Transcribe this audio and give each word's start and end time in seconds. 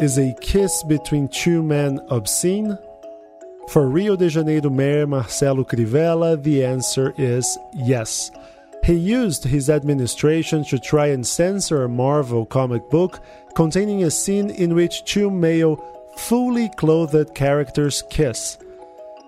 Is 0.00 0.16
a 0.16 0.32
kiss 0.40 0.84
between 0.84 1.26
two 1.26 1.60
men 1.60 1.98
obscene? 2.08 2.78
For 3.68 3.88
Rio 3.88 4.14
de 4.14 4.28
Janeiro 4.28 4.70
Mayor 4.70 5.08
Marcelo 5.08 5.64
Crivella, 5.64 6.40
the 6.40 6.64
answer 6.64 7.12
is 7.18 7.58
yes. 7.74 8.30
He 8.84 8.92
used 8.94 9.42
his 9.42 9.68
administration 9.68 10.62
to 10.66 10.78
try 10.78 11.08
and 11.08 11.26
censor 11.26 11.82
a 11.82 11.88
Marvel 11.88 12.46
comic 12.46 12.88
book 12.90 13.20
containing 13.56 14.04
a 14.04 14.10
scene 14.12 14.50
in 14.50 14.76
which 14.76 15.04
two 15.04 15.32
male, 15.32 15.82
fully 16.16 16.70
clothed 16.76 17.34
characters 17.34 18.04
kiss. 18.08 18.56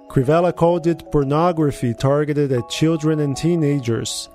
Crivella 0.07 0.55
called 0.55 0.87
it 0.87 1.11
pornography 1.11 1.95
targeted 1.95 2.53
at 2.53 2.69
children 2.69 3.19
and 3.19 3.37
teenagers. 3.37 4.29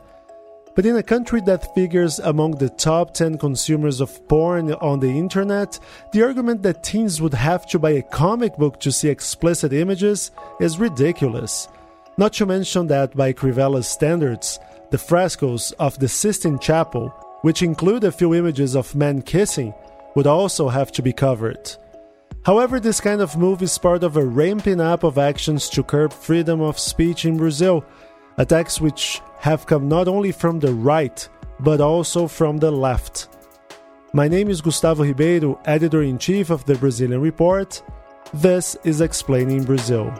But 0.75 0.85
in 0.85 0.97
a 0.97 1.03
country 1.03 1.39
that 1.45 1.73
figures 1.73 2.19
among 2.19 2.51
the 2.51 2.69
top 2.69 3.13
10 3.13 3.37
consumers 3.37 4.01
of 4.01 4.27
porn 4.27 4.73
on 4.73 4.99
the 4.99 5.07
internet, 5.07 5.79
the 6.11 6.21
argument 6.21 6.63
that 6.63 6.83
teens 6.83 7.21
would 7.21 7.33
have 7.33 7.65
to 7.67 7.79
buy 7.79 7.91
a 7.91 8.01
comic 8.01 8.57
book 8.57 8.81
to 8.81 8.91
see 8.91 9.07
explicit 9.07 9.71
images 9.71 10.31
is 10.59 10.77
ridiculous. 10.77 11.69
Not 12.17 12.33
to 12.33 12.45
mention 12.45 12.87
that, 12.87 13.15
by 13.15 13.31
Crivella's 13.31 13.87
standards, 13.87 14.59
the 14.91 14.97
frescoes 14.97 15.71
of 15.79 15.97
the 15.97 16.09
Sistine 16.09 16.59
Chapel, 16.59 17.07
which 17.41 17.61
include 17.61 18.03
a 18.03 18.11
few 18.11 18.33
images 18.33 18.75
of 18.75 18.95
men 18.95 19.21
kissing, 19.21 19.73
would 20.15 20.27
also 20.27 20.67
have 20.67 20.91
to 20.93 21.01
be 21.01 21.13
covered. 21.13 21.71
However, 22.45 22.79
this 22.79 23.01
kind 23.01 23.21
of 23.21 23.37
move 23.37 23.61
is 23.61 23.77
part 23.77 24.03
of 24.03 24.17
a 24.17 24.25
ramping 24.25 24.79
up 24.79 25.03
of 25.03 25.17
actions 25.17 25.69
to 25.69 25.83
curb 25.83 26.13
freedom 26.13 26.61
of 26.61 26.77
speech 26.77 27.25
in 27.25 27.37
Brazil, 27.37 27.83
attacks 28.37 28.81
which 28.81 29.21
have 29.39 29.65
come 29.65 29.87
not 29.87 30.07
only 30.07 30.31
from 30.31 30.59
the 30.59 30.73
right, 30.73 31.27
but 31.59 31.79
also 31.79 32.27
from 32.27 32.57
the 32.57 32.71
left. 32.71 33.29
My 34.13 34.27
name 34.27 34.49
is 34.49 34.61
Gustavo 34.61 35.03
Ribeiro, 35.03 35.59
editor 35.65 36.01
in 36.03 36.17
chief 36.17 36.49
of 36.49 36.65
the 36.65 36.75
Brazilian 36.75 37.21
Report. 37.21 37.81
This 38.33 38.75
is 38.83 39.01
Explaining 39.01 39.63
Brazil. 39.63 40.13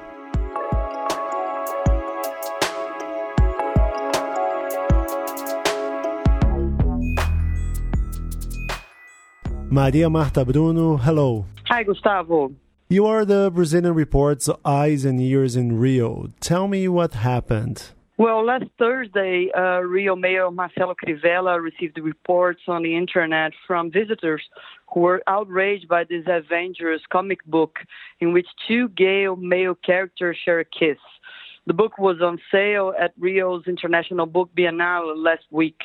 Maria 9.69 10.09
Marta 10.09 10.45
Bruno, 10.45 10.95
hello. 10.95 11.45
Hi, 11.67 11.83
Gustavo. 11.83 12.53
You 12.88 13.07
are 13.07 13.25
the 13.25 13.52
Brazilian 13.53 13.94
Report's 13.94 14.47
eyes 14.63 15.03
and 15.03 15.19
ears 15.19 15.57
in 15.57 15.77
Rio. 15.79 16.29
Tell 16.39 16.69
me 16.69 16.88
what 16.88 17.13
happened. 17.13 17.91
Well, 18.17 18.45
last 18.45 18.63
Thursday, 18.80 19.49
uh, 19.58 19.80
Rio 19.80 20.16
Mayor 20.16 20.49
Marcelo 20.49 20.95
Crivella 20.95 21.61
received 21.61 21.97
reports 21.97 22.61
on 22.66 22.81
the 22.81 22.95
internet 22.95 23.52
from 23.67 23.91
visitors 23.91 24.41
who 24.94 25.02
were 25.02 25.22
outraged 25.27 25.89
by 25.89 26.05
this 26.05 26.23
Avengers 26.25 27.02
comic 27.11 27.44
book 27.45 27.80
in 28.22 28.31
which 28.31 28.47
two 28.69 28.88
gay 28.89 29.27
male 29.38 29.75
characters 29.75 30.38
share 30.45 30.61
a 30.61 30.66
kiss. 30.66 30.97
The 31.67 31.73
book 31.73 31.97
was 31.97 32.22
on 32.22 32.39
sale 32.53 32.94
at 32.97 33.13
Rio's 33.19 33.63
International 33.67 34.25
Book 34.25 34.50
Biennale 34.57 35.13
last 35.17 35.44
week. 35.52 35.81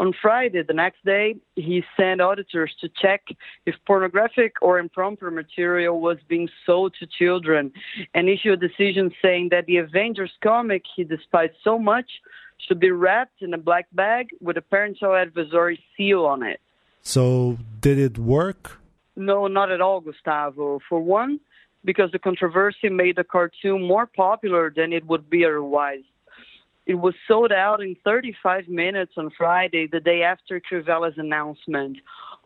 On 0.00 0.12
Friday, 0.20 0.62
the 0.62 0.74
next 0.74 1.04
day, 1.04 1.36
he 1.54 1.84
sent 1.96 2.20
auditors 2.20 2.74
to 2.80 2.88
check 3.00 3.22
if 3.64 3.76
pornographic 3.86 4.54
or 4.60 4.80
improper 4.80 5.30
material 5.30 6.00
was 6.00 6.18
being 6.28 6.48
sold 6.66 6.94
to 6.98 7.06
children 7.06 7.72
and 8.12 8.28
issued 8.28 8.60
a 8.60 8.68
decision 8.68 9.12
saying 9.22 9.50
that 9.50 9.66
the 9.66 9.76
Avengers 9.76 10.32
comic 10.42 10.82
he 10.96 11.04
despised 11.04 11.54
so 11.62 11.78
much 11.78 12.10
should 12.58 12.80
be 12.80 12.90
wrapped 12.90 13.40
in 13.40 13.54
a 13.54 13.58
black 13.58 13.86
bag 13.92 14.30
with 14.40 14.56
a 14.56 14.62
parental 14.62 15.14
advisory 15.14 15.78
seal 15.96 16.24
on 16.24 16.42
it. 16.42 16.60
So, 17.02 17.58
did 17.80 17.98
it 17.98 18.18
work? 18.18 18.80
No, 19.14 19.46
not 19.46 19.70
at 19.70 19.80
all, 19.80 20.00
Gustavo. 20.00 20.80
For 20.88 21.00
one, 21.00 21.38
because 21.84 22.10
the 22.10 22.18
controversy 22.18 22.88
made 22.88 23.16
the 23.16 23.24
cartoon 23.24 23.86
more 23.86 24.06
popular 24.06 24.72
than 24.74 24.92
it 24.92 25.06
would 25.06 25.30
be 25.30 25.44
otherwise. 25.44 26.02
It 26.86 26.96
was 26.96 27.14
sold 27.26 27.50
out 27.50 27.80
in 27.80 27.96
35 28.04 28.68
minutes 28.68 29.12
on 29.16 29.30
Friday, 29.36 29.86
the 29.90 30.00
day 30.00 30.22
after 30.22 30.60
Crivella's 30.60 31.14
announcement. 31.16 31.98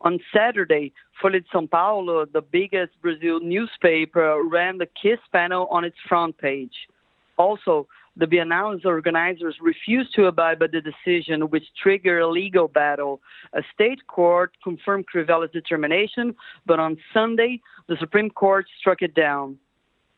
On 0.03 0.21
Saturday, 0.33 0.93
Folha 1.21 1.43
de 1.43 1.49
São 1.53 1.69
Paulo, 1.69 2.25
the 2.25 2.41
biggest 2.41 2.93
Brazil 3.03 3.41
newspaper, 3.41 4.41
ran 4.45 4.79
the 4.79 4.87
KISS 4.87 5.19
panel 5.33 5.67
on 5.73 5.85
its 5.85 5.97
front 6.09 6.39
page. 6.39 6.89
Also, 7.37 7.89
the 8.17 8.27
Biennale's 8.27 8.85
organizers 8.85 9.57
refused 9.61 10.15
to 10.15 10.27
abide 10.27 10.59
by 10.61 10.67
the 10.67 10.81
decision, 10.81 11.51
which 11.51 11.65
triggered 11.81 12.23
a 12.23 12.29
legal 12.29 12.69
battle. 12.69 13.21
A 13.55 13.63
state 13.75 14.07
court 14.07 14.53
confirmed 14.63 15.07
Crivella's 15.07 15.51
determination, 15.53 16.35
but 16.65 16.79
on 16.79 16.97
Sunday, 17.13 17.61
the 17.89 17.97
Supreme 17.99 18.31
Court 18.31 18.67
struck 18.79 19.03
it 19.03 19.15
down. 19.15 19.59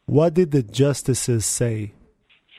What 0.06 0.34
did 0.34 0.50
the 0.50 0.62
justices 0.62 1.46
say? 1.46 1.92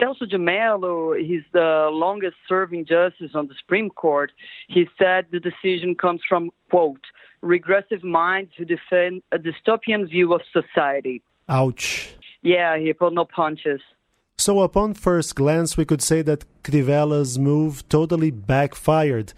Celso 0.02 0.28
de 0.28 0.40
Mello, 0.40 1.14
he's 1.14 1.44
the 1.54 1.90
longest 1.92 2.36
serving 2.50 2.86
justice 2.86 3.32
on 3.36 3.48
the 3.48 3.54
Supreme 3.60 3.90
Court. 3.90 4.32
He 4.68 4.88
said 4.98 5.28
the 5.32 5.40
decision 5.40 5.96
comes 5.96 6.22
from, 6.28 6.50
quote, 6.70 7.02
regressive 7.42 8.04
minds 8.04 8.52
who 8.58 8.66
defend 8.66 9.22
a 9.32 9.38
dystopian 9.38 10.10
view 10.10 10.34
of 10.34 10.42
society. 10.52 11.22
Ouch. 11.48 12.16
Yeah, 12.42 12.78
he 12.78 12.94
pulled 12.94 13.14
no 13.14 13.26
punches. 13.26 13.82
So, 14.38 14.62
upon 14.62 14.96
first 14.96 15.36
glance, 15.36 15.78
we 15.78 15.86
could 15.86 16.02
say 16.02 16.24
that 16.24 16.46
Crivella's 16.64 17.38
move 17.38 17.88
totally 17.90 18.32
backfired. 18.32 19.34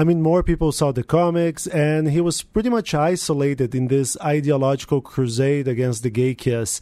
I 0.00 0.04
mean, 0.04 0.20
more 0.20 0.42
people 0.42 0.72
saw 0.72 0.90
the 0.90 1.04
comics, 1.04 1.68
and 1.68 2.10
he 2.10 2.20
was 2.20 2.42
pretty 2.42 2.68
much 2.68 2.94
isolated 2.94 3.74
in 3.74 3.86
this 3.86 4.16
ideological 4.20 5.00
crusade 5.00 5.68
against 5.68 6.02
the 6.02 6.10
gay 6.10 6.34
kiss. 6.34 6.80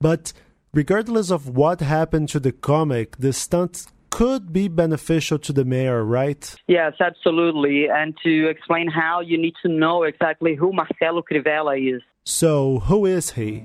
But 0.00 0.32
regardless 0.72 1.30
of 1.30 1.48
what 1.48 1.80
happened 1.80 2.28
to 2.30 2.40
the 2.40 2.52
comic, 2.52 3.16
the 3.18 3.32
stunt 3.32 3.86
could 4.10 4.52
be 4.52 4.68
beneficial 4.68 5.38
to 5.38 5.52
the 5.52 5.64
mayor, 5.64 6.04
right? 6.04 6.54
Yes, 6.66 6.94
absolutely. 7.00 7.88
And 7.88 8.14
to 8.24 8.48
explain 8.48 8.88
how, 8.88 9.20
you 9.20 9.38
need 9.38 9.54
to 9.64 9.68
know 9.68 10.02
exactly 10.02 10.54
who 10.56 10.72
Marcelo 10.72 11.22
Crivella 11.22 11.96
is. 11.96 12.02
So, 12.24 12.80
who 12.80 13.06
is 13.06 13.30
he? 13.30 13.64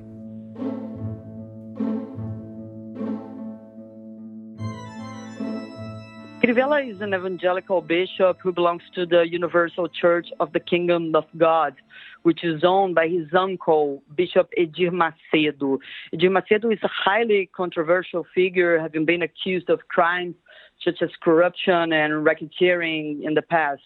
Crivella 6.45 6.88
is 6.88 7.01
an 7.01 7.16
evangelical 7.16 7.81
bishop 7.81 8.38
who 8.39 8.51
belongs 8.51 8.83
to 8.94 9.07
the 9.07 9.28
Universal 9.28 9.89
Church 9.89 10.28
of 10.39 10.53
the 10.53 10.59
Kingdom 10.59 11.16
of 11.16 11.25
God, 11.35 11.73
which 12.22 12.44
is 12.44 12.63
owned 12.63 12.94
by 12.94 13.07
his 13.07 13.25
uncle, 13.33 14.03
Bishop 14.16 14.51
Edir 14.55 14.91
Macedo. 14.91 15.79
Edir 16.13 16.29
Macedo 16.29 16.72
is 16.72 16.78
a 16.84 16.88
highly 16.88 17.50
controversial 17.51 18.28
figure, 18.35 18.78
having 18.78 19.05
been 19.05 19.23
accused 19.23 19.72
of 19.72 19.79
crimes 19.88 20.35
such 20.84 21.01
as 21.01 21.09
corruption 21.23 21.91
and 21.91 22.13
racketeering 22.23 23.23
in 23.23 23.34
the 23.34 23.41
past. 23.41 23.81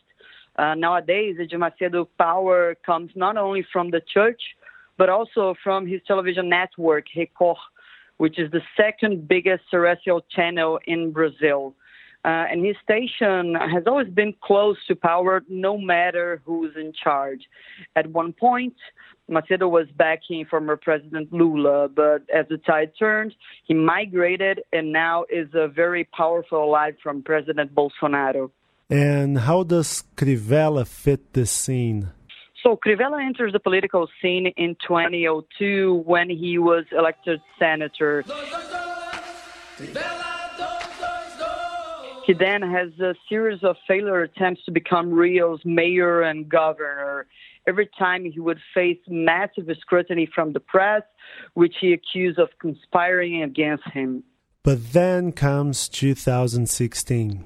Uh, 0.58 0.76
nowadays, 0.76 1.38
Edir 1.40 1.60
Macedo's 1.66 2.10
power 2.18 2.76
comes 2.86 3.10
not 3.16 3.38
only 3.38 3.66
from 3.72 3.90
the 3.90 4.02
church, 4.14 4.42
but 4.98 5.08
also 5.08 5.56
from 5.64 5.88
his 5.88 6.02
television 6.06 6.50
network, 6.50 7.06
Record, 7.16 7.56
which 8.18 8.38
is 8.38 8.52
the 8.52 8.62
second 8.76 9.30
biggest 9.30 9.64
terrestrial 9.72 10.26
channel 10.36 10.78
in 10.88 11.14
Brazil. 11.14 11.74
Uh, 12.26 12.46
and 12.52 12.66
his 12.66 12.76
station 12.84 13.56
has 13.56 13.84
always 13.88 14.10
been 14.10 14.34
close 14.44 14.78
to 14.88 14.96
power, 14.96 15.42
no 15.48 15.78
matter 15.78 16.42
who's 16.46 16.76
in 16.76 16.92
charge. 16.92 17.42
At 17.96 18.08
one 18.08 18.34
point, 18.34 18.76
Macedo 19.30 19.70
was 19.70 19.88
backing 19.96 20.46
former 20.46 20.76
President 20.76 21.32
Lula, 21.32 21.88
but 21.88 22.24
as 22.34 22.46
the 22.50 22.58
tide 22.58 22.92
turned, 23.00 23.34
he 23.64 23.74
migrated 23.74 24.62
and 24.74 24.92
now 24.92 25.24
is 25.30 25.48
a 25.54 25.68
very 25.68 26.04
powerful 26.04 26.60
ally 26.60 26.92
from 27.02 27.24
President 27.24 27.74
Bolsonaro. 27.74 28.52
And 28.90 29.38
how 29.38 29.64
does 29.64 30.04
Crivella 30.18 30.86
fit 30.86 31.34
this 31.34 31.52
scene? 31.52 32.10
So 32.64 32.76
Crivella 32.76 33.24
enters 33.26 33.54
the 33.54 33.60
political 33.60 34.10
scene 34.22 34.48
in 34.58 34.76
2002 34.86 36.04
when 36.06 36.30
he 36.30 36.58
was 36.58 36.84
elected 36.92 37.40
senator. 37.58 38.24
He 42.30 42.36
then 42.36 42.62
has 42.62 42.90
a 43.00 43.16
series 43.28 43.64
of 43.64 43.76
failure 43.88 44.22
attempts 44.22 44.64
to 44.66 44.72
become 44.72 45.10
Rio's 45.10 45.62
mayor 45.66 46.22
and 46.22 46.48
governor. 46.48 47.26
Every 47.68 47.90
time 47.98 48.24
he 48.24 48.40
would 48.40 48.60
face 48.72 49.00
massive 49.08 49.68
scrutiny 49.82 50.30
from 50.36 50.54
the 50.54 50.60
press, 50.60 51.02
which 51.56 51.74
he 51.82 51.92
accused 51.92 52.38
of 52.38 52.50
conspiring 52.62 53.42
against 53.42 53.84
him. 53.92 54.24
But 54.62 54.94
then 54.94 55.32
comes 55.32 55.90
2016. 55.90 57.46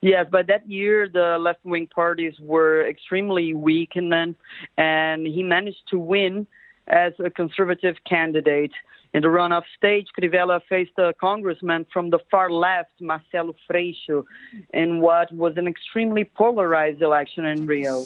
Yes, 0.00 0.26
by 0.32 0.42
that 0.42 0.68
year, 0.68 1.08
the 1.08 1.36
left 1.38 1.64
wing 1.64 1.86
parties 1.94 2.34
were 2.40 2.84
extremely 2.88 3.54
weakened, 3.54 4.34
and 4.76 5.26
he 5.28 5.44
managed 5.44 5.86
to 5.90 5.98
win 6.00 6.48
as 6.88 7.12
a 7.24 7.30
conservative 7.30 7.94
candidate. 8.04 8.72
In 9.14 9.22
the 9.22 9.28
runoff 9.28 9.62
stage, 9.76 10.08
Crivella 10.18 10.60
faced 10.68 10.98
a 10.98 11.14
congressman 11.20 11.86
from 11.92 12.10
the 12.10 12.18
far 12.30 12.50
left, 12.50 12.90
Marcelo 13.00 13.54
Freixo, 13.70 14.24
in 14.72 15.00
what 15.00 15.32
was 15.32 15.56
an 15.56 15.68
extremely 15.68 16.24
polarized 16.24 17.00
election 17.00 17.44
in 17.44 17.64
Rio. 17.64 18.04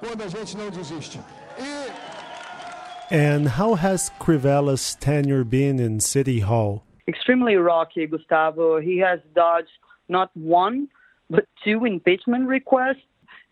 quando 0.00 0.22
a 0.22 0.28
gente 0.28 0.56
não 0.56 0.70
desiste. 0.70 1.18
E 1.58 2.14
And 3.10 3.48
how 3.48 3.74
has 3.74 4.10
Crivella's 4.18 4.94
tenure 4.94 5.44
been 5.44 5.78
in 5.78 6.00
City 6.00 6.40
Hall? 6.40 6.82
Extremely 7.06 7.56
rocky, 7.56 8.06
Gustavo. 8.06 8.80
He 8.80 8.98
has 8.98 9.20
dodged 9.34 9.68
not 10.08 10.30
one, 10.34 10.88
but 11.28 11.46
two 11.62 11.84
impeachment 11.84 12.48
requests, 12.48 13.04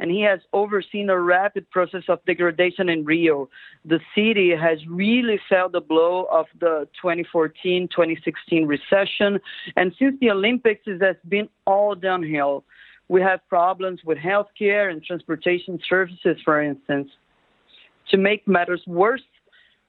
and 0.02 0.10
he 0.10 0.20
has 0.22 0.40
overseen 0.52 1.08
a 1.10 1.18
rapid 1.18 1.70
process 1.70 2.02
of 2.08 2.18
degradation 2.24 2.88
in 2.88 3.04
Rio. 3.04 3.48
The 3.84 4.00
city 4.16 4.50
has 4.50 4.84
really 4.88 5.38
felt 5.48 5.70
the 5.70 5.80
blow 5.80 6.24
of 6.24 6.46
the 6.58 6.88
2014 7.00 7.86
2016 7.86 8.66
recession, 8.66 9.38
and 9.76 9.94
since 10.00 10.16
the 10.20 10.32
Olympics, 10.32 10.82
it 10.86 11.00
has 11.00 11.14
been 11.28 11.48
all 11.66 11.94
downhill. 11.94 12.64
We 13.06 13.20
have 13.22 13.48
problems 13.48 14.00
with 14.04 14.18
healthcare 14.18 14.90
and 14.90 15.04
transportation 15.04 15.78
services, 15.88 16.36
for 16.44 16.60
instance. 16.60 17.08
To 18.10 18.16
make 18.16 18.48
matters 18.48 18.82
worse, 18.88 19.22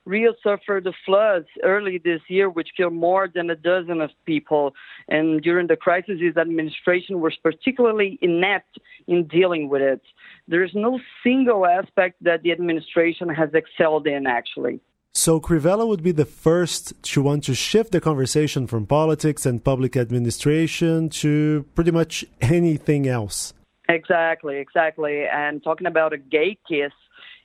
Rio 0.05 0.33
suffered 0.43 0.83
the 0.83 0.93
floods 1.05 1.47
early 1.63 1.97
this 1.97 2.21
year, 2.27 2.49
which 2.49 2.69
killed 2.75 2.93
more 2.93 3.29
than 3.33 3.49
a 3.49 3.55
dozen 3.55 4.01
of 4.01 4.09
people. 4.25 4.73
And 5.07 5.41
during 5.41 5.67
the 5.67 5.77
crisis, 5.77 6.19
his 6.19 6.35
administration 6.35 7.21
was 7.21 7.35
particularly 7.41 8.19
inept 8.21 8.79
in 9.07 9.27
dealing 9.27 9.69
with 9.69 9.81
it. 9.81 10.01
There 10.47 10.63
is 10.63 10.71
no 10.73 10.99
single 11.23 11.65
aspect 11.65 12.23
that 12.23 12.43
the 12.43 12.51
administration 12.51 13.29
has 13.29 13.49
excelled 13.53 14.07
in, 14.07 14.27
actually. 14.27 14.81
So 15.15 15.39
Crivella 15.39 15.87
would 15.87 16.01
be 16.01 16.11
the 16.11 16.25
first 16.25 17.01
to 17.03 17.21
want 17.21 17.43
to 17.43 17.53
shift 17.53 17.91
the 17.91 18.01
conversation 18.01 18.65
from 18.65 18.87
politics 18.87 19.45
and 19.45 19.63
public 19.63 19.95
administration 19.95 21.09
to 21.09 21.65
pretty 21.75 21.91
much 21.91 22.25
anything 22.41 23.07
else. 23.07 23.53
Exactly, 23.89 24.57
exactly. 24.57 25.25
And 25.25 25.63
talking 25.63 25.87
about 25.87 26.13
a 26.13 26.17
gay 26.17 26.57
kiss, 26.67 26.91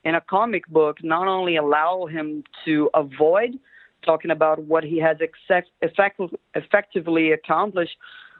in 0.05 0.15
a 0.15 0.21
comic 0.21 0.67
book 0.69 0.99
not 1.03 1.27
only 1.29 1.57
allow 1.57 2.07
him 2.07 2.45
to 2.65 2.91
avoid 2.95 3.59
talking 4.05 4.31
about 4.31 4.63
what 4.65 4.85
he 4.85 4.99
has 4.99 5.17
effect- 5.21 5.71
effectively 6.55 7.33
accomplished, 7.33 7.97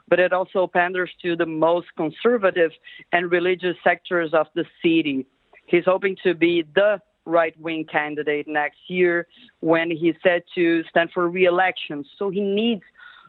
but 0.07 0.19
it 0.19 0.33
also 0.33 0.67
panders 0.67 1.11
to 1.21 1.35
the 1.35 1.45
most 1.45 1.87
conservative 1.95 2.71
and 3.11 3.31
religious 3.31 3.75
sectors 3.83 4.33
of 4.33 4.47
the 4.55 4.65
city. 4.81 5.25
He's 5.67 5.85
hoping 5.85 6.17
to 6.23 6.33
be 6.33 6.63
the 6.73 6.99
right 7.25 7.53
wing 7.59 7.85
candidate 7.85 8.47
next 8.47 8.79
year 8.87 9.27
when 9.59 9.91
he's 9.91 10.15
set 10.23 10.43
to 10.55 10.83
stand 10.89 11.11
for 11.13 11.29
re 11.29 11.45
election. 11.45 12.03
So 12.17 12.29
he 12.29 12.41
needs 12.41 12.81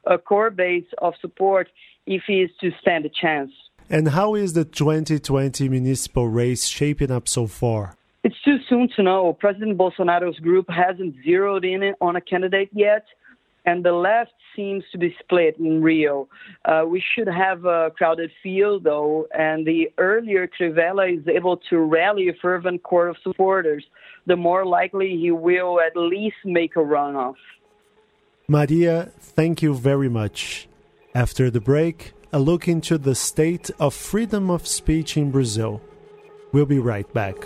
a 0.06 0.16
core 0.16 0.50
base 0.50 0.86
of 0.98 1.14
support 1.20 1.68
if 2.06 2.22
he 2.26 2.40
is 2.40 2.50
to 2.62 2.70
stand 2.80 3.04
a 3.04 3.10
chance. 3.10 3.50
And 3.90 4.08
how 4.08 4.34
is 4.34 4.54
the 4.54 4.64
2020 4.64 5.68
municipal 5.68 6.28
race 6.28 6.66
shaping 6.66 7.10
up 7.10 7.28
so 7.28 7.46
far? 7.46 7.96
It's 8.22 8.36
too 8.44 8.58
soon 8.68 8.88
to 8.96 9.02
know. 9.02 9.32
President 9.32 9.78
Bolsonaro's 9.78 10.38
group 10.40 10.66
hasn't 10.68 11.14
zeroed 11.24 11.64
in 11.64 11.94
on 12.00 12.16
a 12.16 12.20
candidate 12.20 12.68
yet, 12.72 13.06
and 13.64 13.84
the 13.84 13.92
left 13.92 14.32
seems 14.54 14.84
to 14.92 14.98
be 14.98 15.14
split 15.20 15.56
in 15.58 15.82
Rio. 15.82 16.28
Uh, 16.64 16.84
we 16.86 17.02
should 17.14 17.28
have 17.28 17.64
a 17.64 17.90
crowded 17.96 18.30
field, 18.42 18.84
though, 18.84 19.26
and 19.32 19.66
the 19.66 19.90
earlier 19.96 20.48
Crivella 20.48 21.18
is 21.18 21.26
able 21.28 21.56
to 21.70 21.78
rally 21.78 22.28
a 22.28 22.34
fervent 22.34 22.82
core 22.82 23.08
of 23.08 23.16
supporters, 23.22 23.84
the 24.26 24.36
more 24.36 24.66
likely 24.66 25.16
he 25.16 25.30
will 25.30 25.80
at 25.80 25.96
least 25.96 26.36
make 26.44 26.76
a 26.76 26.80
runoff. 26.80 27.36
Maria, 28.48 29.10
thank 29.18 29.62
you 29.62 29.74
very 29.74 30.08
much. 30.08 30.68
After 31.14 31.50
the 31.50 31.60
break, 31.60 32.12
a 32.32 32.38
look 32.38 32.68
into 32.68 32.98
the 32.98 33.14
state 33.14 33.70
of 33.78 33.94
freedom 33.94 34.50
of 34.50 34.66
speech 34.66 35.16
in 35.16 35.30
Brazil. 35.30 35.80
We'll 36.52 36.66
be 36.66 36.78
right 36.78 37.10
back. 37.14 37.36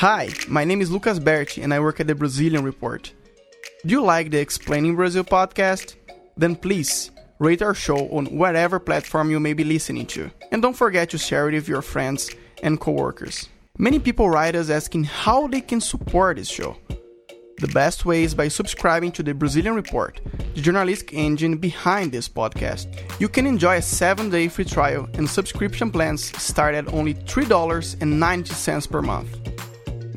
Hi, 0.00 0.30
my 0.48 0.64
name 0.64 0.80
is 0.80 0.90
Lucas 0.90 1.18
Berti 1.18 1.62
and 1.62 1.74
I 1.74 1.80
work 1.80 2.00
at 2.00 2.06
the 2.06 2.14
Brazilian 2.14 2.64
Report. 2.64 3.12
Do 3.84 3.90
you 3.90 4.02
like 4.02 4.30
the 4.30 4.40
Explaining 4.40 4.96
Brazil 4.96 5.24
podcast? 5.24 5.94
Then 6.38 6.56
please 6.56 7.10
rate 7.38 7.60
our 7.60 7.74
show 7.74 8.08
on 8.08 8.24
whatever 8.34 8.78
platform 8.78 9.30
you 9.30 9.38
may 9.38 9.52
be 9.52 9.62
listening 9.62 10.06
to. 10.06 10.30
And 10.52 10.62
don't 10.62 10.72
forget 10.72 11.10
to 11.10 11.18
share 11.18 11.50
it 11.50 11.52
with 11.52 11.68
your 11.68 11.82
friends 11.82 12.34
and 12.62 12.80
coworkers. 12.80 13.50
Many 13.76 13.98
people 13.98 14.30
write 14.30 14.56
us 14.56 14.70
asking 14.70 15.04
how 15.04 15.48
they 15.48 15.60
can 15.60 15.82
support 15.82 16.38
this 16.38 16.48
show. 16.48 16.78
The 17.58 17.68
best 17.68 18.06
way 18.06 18.22
is 18.22 18.34
by 18.34 18.48
subscribing 18.48 19.12
to 19.12 19.22
the 19.22 19.34
Brazilian 19.34 19.74
Report, 19.74 20.18
the 20.54 20.62
journalistic 20.62 21.12
engine 21.12 21.58
behind 21.58 22.10
this 22.10 22.26
podcast. 22.26 22.86
You 23.20 23.28
can 23.28 23.46
enjoy 23.46 23.76
a 23.76 23.80
7-day 23.80 24.48
free 24.48 24.64
trial 24.64 25.10
and 25.12 25.28
subscription 25.28 25.90
plans 25.90 26.34
start 26.42 26.74
at 26.74 26.90
only 26.94 27.12
$3.90 27.12 28.90
per 28.90 29.02
month. 29.02 29.49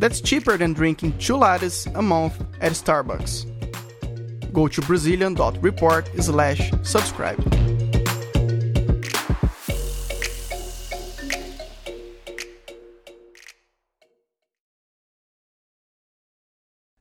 That's 0.03 0.19
cheaper 0.19 0.57
than 0.57 0.73
drinking 0.73 1.17
two 1.17 1.35
lattes 1.35 1.87
a 1.95 2.01
month 2.01 2.37
at 2.59 2.73
Starbucks. 2.73 3.45
Go 4.51 4.67
to 4.67 4.81
Brazilian.report 4.81 6.09
slash 6.21 6.71
subscribe. 6.81 7.39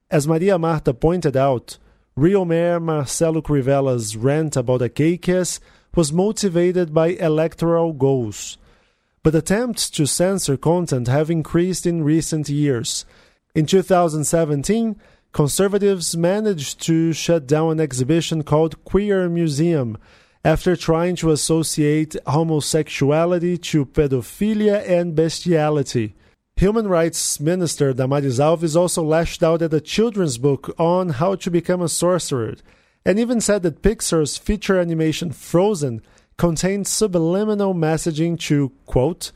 As 0.09 0.29
Maria 0.29 0.57
Marta 0.57 0.95
pointed 0.95 1.37
out, 1.37 1.79
Rio 2.15 2.45
Mayor 2.45 2.79
Marcelo 2.79 3.43
Crivella's 3.43 4.17
rant 4.17 4.57
about 4.57 4.81
a 4.81 4.89
gay 4.89 5.19
was 5.97 6.13
motivated 6.13 6.95
by 6.95 7.09
electoral 7.09 7.93
goals 7.95 8.59
but 9.23 9.35
attempts 9.35 9.89
to 9.91 10.07
censor 10.07 10.57
content 10.57 11.09
have 11.09 11.31
increased 11.31 11.87
in 11.87 12.03
recent 12.03 12.49
years. 12.49 13.05
In 13.55 13.67
2017, 13.67 14.97
conservatives 15.33 16.17
managed 16.17 16.81
to 16.83 17.13
shut 17.13 17.47
down 17.47 17.73
an 17.73 17.81
exhibition 17.81 18.43
called 18.43 18.85
Queer 18.85 19.29
Museum 19.29 19.97
after 20.45 20.75
trying 20.75 21.15
to 21.17 21.31
associate 21.31 22.17
homosexuality 22.27 23.57
to 23.57 23.87
pedophilia 23.87 24.89
and 24.89 25.15
bestiality. 25.15 26.15
Human 26.56 26.89
Rights 26.89 27.41
Minister 27.41 27.93
Damares 27.93 28.39
Alves 28.41 28.77
also 28.77 29.03
lashed 29.03 29.43
out 29.43 29.63
at 29.63 29.73
a 29.73 29.81
children's 29.81 30.39
book 30.39 30.75
on 30.79 31.11
how 31.11 31.35
to 31.37 31.51
become 31.51 31.81
a 31.81 31.89
sorcerer, 31.89 32.56
and 33.05 33.19
even 33.19 33.41
said 33.41 33.63
that 33.63 33.82
Pixar's 33.82 34.37
feature 34.37 34.79
animation 34.79 35.32
Frozen 35.32 36.03
contained 36.36 36.86
subliminal 36.86 37.74
messaging 37.74 38.39
to, 38.39 38.72
quote, 38.86 39.32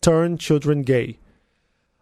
turn 0.00 0.38
children 0.38 0.82
gay. 0.82 1.18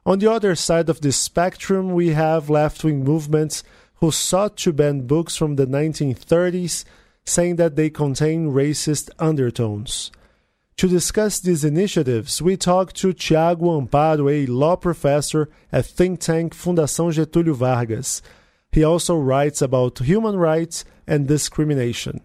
On 0.07 0.19
the 0.19 0.31
other 0.31 0.55
side 0.55 0.89
of 0.89 1.01
the 1.01 1.13
spectrum, 1.13 1.93
we 1.93 2.09
have 2.09 2.49
left 2.49 2.83
wing 2.83 3.05
movements 3.05 3.63
who 3.97 4.11
sought 4.11 4.57
to 4.57 4.73
ban 4.73 5.07
books 5.07 5.37
from 5.37 5.57
the 5.57 5.67
1930s, 5.67 6.85
saying 7.25 7.57
that 7.57 7.77
they 7.77 7.91
contain 7.91 8.53
racist 8.53 9.11
undertones. 9.19 10.11
To 10.79 10.89
discuss 10.89 11.41
these 11.41 11.65
initiatives, 11.65 12.41
we 12.41 12.57
talked 12.57 12.95
to 12.97 13.09
Thiago 13.09 13.83
Amparo, 13.83 14.33
a 14.33 14.47
law 14.47 14.77
professor 14.77 15.49
at 15.73 15.87
think 15.87 16.21
tank 16.21 16.55
Fundação 16.55 17.11
Getúlio 17.13 17.53
Vargas. 17.53 18.23
He 18.71 18.85
also 18.85 19.17
writes 19.17 19.61
about 19.61 19.99
human 19.99 20.37
rights 20.37 20.85
and 21.07 21.27
discrimination. 21.27 22.21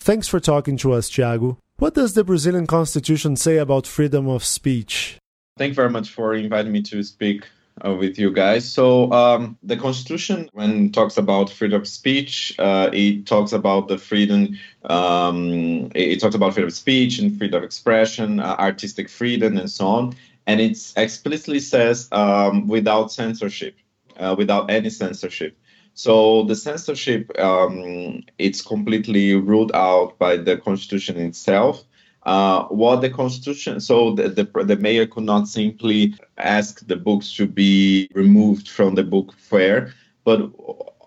Thanks 0.00 0.28
for 0.28 0.40
talking 0.40 0.76
to 0.78 0.92
us, 0.92 1.10
Thiago. 1.10 1.58
What 1.78 1.94
does 1.94 2.14
the 2.14 2.24
Brazilian 2.24 2.66
constitution 2.66 3.36
say 3.36 3.58
about 3.58 3.86
freedom 3.86 4.28
of 4.28 4.44
speech? 4.44 5.18
Thank 5.58 5.70
you 5.70 5.74
very 5.74 5.90
much 5.90 6.10
for 6.10 6.34
inviting 6.34 6.72
me 6.72 6.82
to 6.82 7.02
speak 7.02 7.44
uh, 7.84 7.94
with 7.94 8.18
you 8.18 8.32
guys. 8.32 8.70
So, 8.70 9.12
um, 9.12 9.58
the 9.62 9.76
Constitution, 9.76 10.48
when 10.52 10.90
talks 10.90 11.16
about 11.16 11.50
freedom 11.50 11.82
of 11.82 11.88
speech, 11.88 12.54
uh, 12.58 12.90
it 12.92 13.26
talks 13.26 13.52
about 13.52 13.88
the 13.88 13.98
freedom. 13.98 14.58
Um, 14.84 15.90
it, 15.94 16.20
talks 16.20 16.34
about 16.34 16.54
freedom 16.54 16.68
of 16.68 16.74
speech 16.74 17.18
and 17.18 17.36
freedom 17.36 17.58
of 17.58 17.64
expression, 17.64 18.40
uh, 18.40 18.56
artistic 18.58 19.08
freedom, 19.08 19.56
and 19.56 19.70
so 19.70 19.86
on. 19.86 20.14
And 20.46 20.60
it 20.60 20.92
explicitly 20.96 21.60
says 21.60 22.08
um, 22.10 22.66
without 22.68 23.12
censorship, 23.12 23.76
uh, 24.16 24.34
without 24.36 24.70
any 24.70 24.90
censorship. 24.90 25.56
So 25.98 26.44
the 26.44 26.54
censorship, 26.54 27.36
um, 27.40 28.22
it's 28.38 28.62
completely 28.62 29.34
ruled 29.34 29.72
out 29.74 30.16
by 30.16 30.36
the 30.36 30.56
constitution 30.56 31.16
itself. 31.18 31.82
Uh, 32.22 32.66
what 32.66 33.00
the 33.00 33.10
constitution, 33.10 33.80
so 33.80 34.12
the, 34.14 34.28
the, 34.28 34.44
the 34.62 34.76
mayor 34.76 35.06
could 35.06 35.24
not 35.24 35.48
simply 35.48 36.14
ask 36.36 36.86
the 36.86 36.94
books 36.94 37.34
to 37.34 37.48
be 37.48 38.08
removed 38.14 38.68
from 38.68 38.94
the 38.94 39.02
book 39.02 39.34
fair, 39.38 39.92
but 40.22 40.42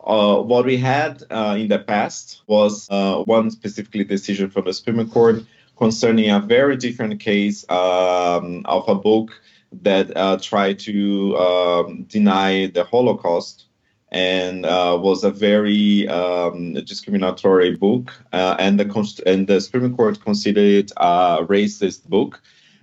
uh, 0.05 0.41
what 0.41 0.65
we 0.65 0.75
had 0.75 1.23
uh, 1.31 1.55
in 1.57 1.69
the 1.69 1.79
past 1.79 2.41
was 2.47 2.89
uh, 2.91 3.23
one 3.23 3.49
specifically 3.49 4.03
decision 4.03 4.49
from 4.49 4.65
the 4.65 4.73
Supreme 4.73 5.09
Court 5.09 5.41
concerning 5.77 6.29
a 6.29 6.41
very 6.41 6.75
different 6.75 7.17
case 7.21 7.63
um, 7.69 8.65
of 8.65 8.89
a 8.89 8.95
book 8.95 9.31
that 9.83 10.11
uh, 10.17 10.35
tried 10.35 10.79
to 10.79 11.37
um, 11.37 12.03
deny 12.09 12.65
the 12.65 12.83
Holocaust 12.83 13.67
and 14.11 14.65
uh, 14.65 14.99
was 15.01 15.23
a 15.23 15.31
very 15.31 16.07
um, 16.07 16.73
discriminatory 16.73 17.75
book, 17.75 18.11
uh, 18.33 18.55
and 18.59 18.79
the 18.79 19.21
and 19.25 19.47
the 19.47 19.61
Supreme 19.61 19.95
Court 19.95 20.21
considered 20.21 20.85
it 20.85 20.91
a 20.97 21.39
racist 21.41 22.07
book, 22.07 22.41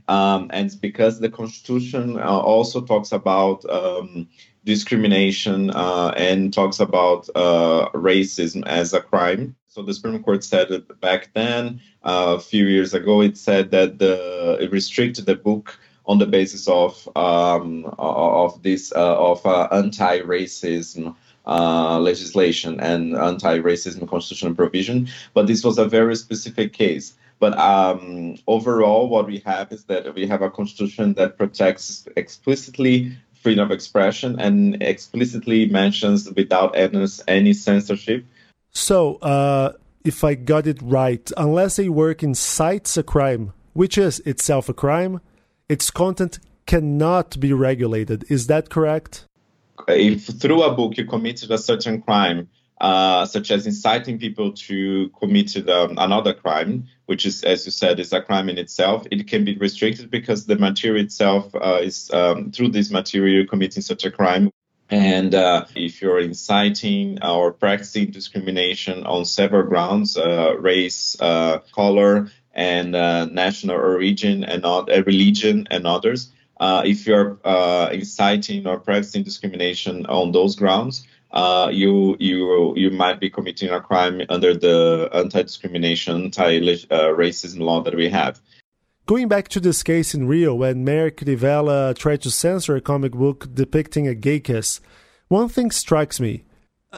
um, 0.09 0.51
and 0.53 0.67
it's 0.67 0.75
because 0.75 1.21
the 1.21 1.29
Constitution 1.29 2.19
uh, 2.19 2.23
also 2.23 2.81
talks 2.81 3.13
about 3.13 3.65
um, 3.71 4.27
discrimination 4.65 5.71
uh, 5.71 6.13
and 6.17 6.53
talks 6.53 6.81
about 6.81 7.29
uh, 7.35 7.89
racism 7.95 8.67
as 8.67 8.93
a 8.95 9.01
crime. 9.01 9.55
So 9.69 9.83
the 9.83 9.95
Supreme 9.95 10.23
Court 10.23 10.43
said 10.43 10.69
back 11.01 11.31
then, 11.35 11.81
uh, 12.03 12.37
a 12.39 12.41
few 12.41 12.67
years 12.67 12.95
ago, 12.95 13.21
it 13.21 13.37
said 13.37 13.71
that 13.71 13.99
the 13.99 14.57
it 14.61 14.73
restricted 14.73 15.27
the 15.27 15.37
book 15.37 15.79
on 16.09 16.19
the 16.19 16.27
basis 16.27 16.67
of 16.67 17.09
um, 17.15 17.85
of 17.99 18.63
this 18.63 18.93
uh, 18.93 19.17
of 19.17 19.45
uh, 19.47 19.69
anti-racism 19.71 21.15
uh, 21.47 21.99
legislation 22.01 22.81
and 22.81 23.15
anti-racism 23.15 24.09
constitutional 24.09 24.55
provision. 24.55 25.09
But 25.35 25.47
this 25.47 25.63
was 25.63 25.79
a 25.79 25.87
very 25.87 26.17
specific 26.17 26.73
case. 26.73 27.15
But 27.39 27.57
um, 27.57 28.37
overall, 28.49 29.09
what 29.09 29.27
we 29.27 29.39
have 29.47 29.71
is 29.71 29.85
that 29.85 30.13
we 30.15 30.27
have 30.27 30.43
a 30.43 30.51
constitution 30.51 31.15
that 31.15 31.39
protects 31.39 32.09
explicitly 32.17 33.17
freedom 33.41 33.67
of 33.67 33.71
expression 33.71 34.41
and 34.41 34.83
explicitly 34.83 35.67
mentions 35.67 36.29
without 36.33 36.75
any, 36.77 37.53
censorship. 37.53 38.25
So, 38.73 39.17
uh, 39.17 39.75
if 40.05 40.25
I 40.25 40.35
got 40.35 40.67
it 40.67 40.79
right, 40.83 41.31
unless 41.37 41.79
a 41.79 41.91
work 41.91 42.25
incites 42.25 42.97
a 42.97 43.05
crime, 43.05 43.53
which 43.75 43.97
is 43.97 44.19
itself 44.21 44.69
a 44.69 44.75
crime, 44.75 45.21
its 45.69 45.91
content 45.91 46.39
cannot 46.67 47.39
be 47.41 47.53
regulated. 47.53 48.25
Is 48.31 48.47
that 48.47 48.71
correct? 48.71 49.25
If 49.87 50.27
through 50.27 50.63
a 50.63 50.75
book 50.75 50.97
you 50.97 51.07
committed 51.07 51.51
a 51.51 51.59
certain 51.59 52.03
crime, 52.03 52.49
uh, 52.81 53.27
such 53.27 53.51
as 53.51 53.67
inciting 53.67 54.19
people 54.19 54.53
to 54.53 55.11
commit 55.19 55.57
um, 55.69 55.95
another 55.99 56.33
crime, 56.33 56.87
which 57.07 57.27
is, 57.27 57.43
as 57.43 57.65
you 57.67 57.73
said, 57.73 57.99
is 57.99 58.13
a 58.13 58.21
crime 58.21 58.49
in 58.49 58.59
itself, 58.59 59.07
it 59.11 59.27
can 59.27 59.45
be 59.45 59.57
restricted 59.57 60.11
because 60.11 60.47
the 60.47 60.57
material 60.57 61.05
itself 61.05 61.55
uh, 61.55 61.81
is 61.83 62.11
um, 62.13 62.53
through 62.53 62.69
this 62.69 62.91
material 62.91 63.47
committing 63.47 63.83
such 63.83 64.05
a 64.05 64.11
crime. 64.11 64.51
And 64.91 65.35
uh, 65.35 65.67
if 65.75 66.01
you're 66.01 66.21
inciting 66.21 67.23
or 67.23 67.53
practicing 67.53 68.11
discrimination 68.11 69.05
on 69.05 69.27
several 69.27 69.69
grounds, 69.69 70.17
uh, 70.17 70.57
race, 70.59 71.17
uh, 71.21 71.59
color, 71.73 72.31
and 72.59 72.97
uh, 72.97 73.25
national 73.27 73.77
origin 73.77 74.43
and 74.43 74.63
not 74.63 74.91
a 74.91 75.03
religion 75.05 75.67
and 75.71 75.87
others. 75.87 76.33
Uh, 76.59 76.83
if 76.85 77.07
you're 77.07 77.39
uh, 77.45 77.89
inciting 77.93 78.67
or 78.67 78.81
practicing 78.81 79.23
discrimination 79.23 80.05
on 80.07 80.33
those 80.33 80.57
grounds, 80.57 81.07
uh, 81.31 81.71
you 81.73 82.17
you 82.19 82.75
you 82.77 82.91
might 82.91 83.21
be 83.21 83.31
committing 83.31 83.71
a 83.71 83.81
crime 83.81 84.21
under 84.29 84.55
the 84.55 85.09
anti-discrimination, 85.13 86.25
anti-racism 86.25 87.61
law 87.61 87.81
that 87.81 87.95
we 87.95 88.11
have. 88.11 88.41
Going 89.07 89.29
back 89.29 89.47
to 89.49 89.61
this 89.61 89.85
case 89.85 90.13
in 90.13 90.27
Rio, 90.27 90.53
when 90.55 90.85
Mayor 90.85 91.11
Crivella 91.13 91.95
tried 91.95 92.23
to 92.23 92.31
censor 92.31 92.75
a 92.77 92.81
comic 92.81 93.13
book 93.13 93.47
depicting 93.55 94.09
a 94.09 94.15
gay 94.15 94.41
kiss, 94.41 94.81
one 95.29 95.49
thing 95.49 95.71
strikes 95.71 96.19
me. 96.19 96.43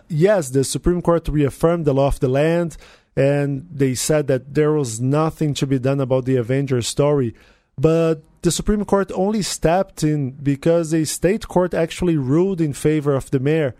Yes, 0.08 0.50
the 0.50 0.64
Supreme 0.64 1.02
Court 1.02 1.28
reaffirmed 1.28 1.84
the 1.84 1.92
law 1.92 2.06
of 2.06 2.20
the 2.20 2.28
land, 2.28 2.76
and 3.20 3.68
they 3.70 3.94
said 3.94 4.28
that 4.28 4.54
there 4.54 4.72
was 4.72 4.98
nothing 4.98 5.52
to 5.52 5.66
be 5.66 5.78
done 5.78 6.00
about 6.00 6.24
the 6.24 6.36
Avengers 6.36 6.88
story. 6.88 7.34
But 7.76 8.22
the 8.40 8.50
Supreme 8.50 8.86
Court 8.86 9.12
only 9.14 9.42
stepped 9.42 10.02
in 10.02 10.30
because 10.30 10.94
a 10.94 11.04
state 11.04 11.46
court 11.46 11.74
actually 11.74 12.16
ruled 12.16 12.62
in 12.62 12.72
favor 12.72 13.14
of 13.14 13.30
the 13.30 13.38
mayor. 13.38 13.74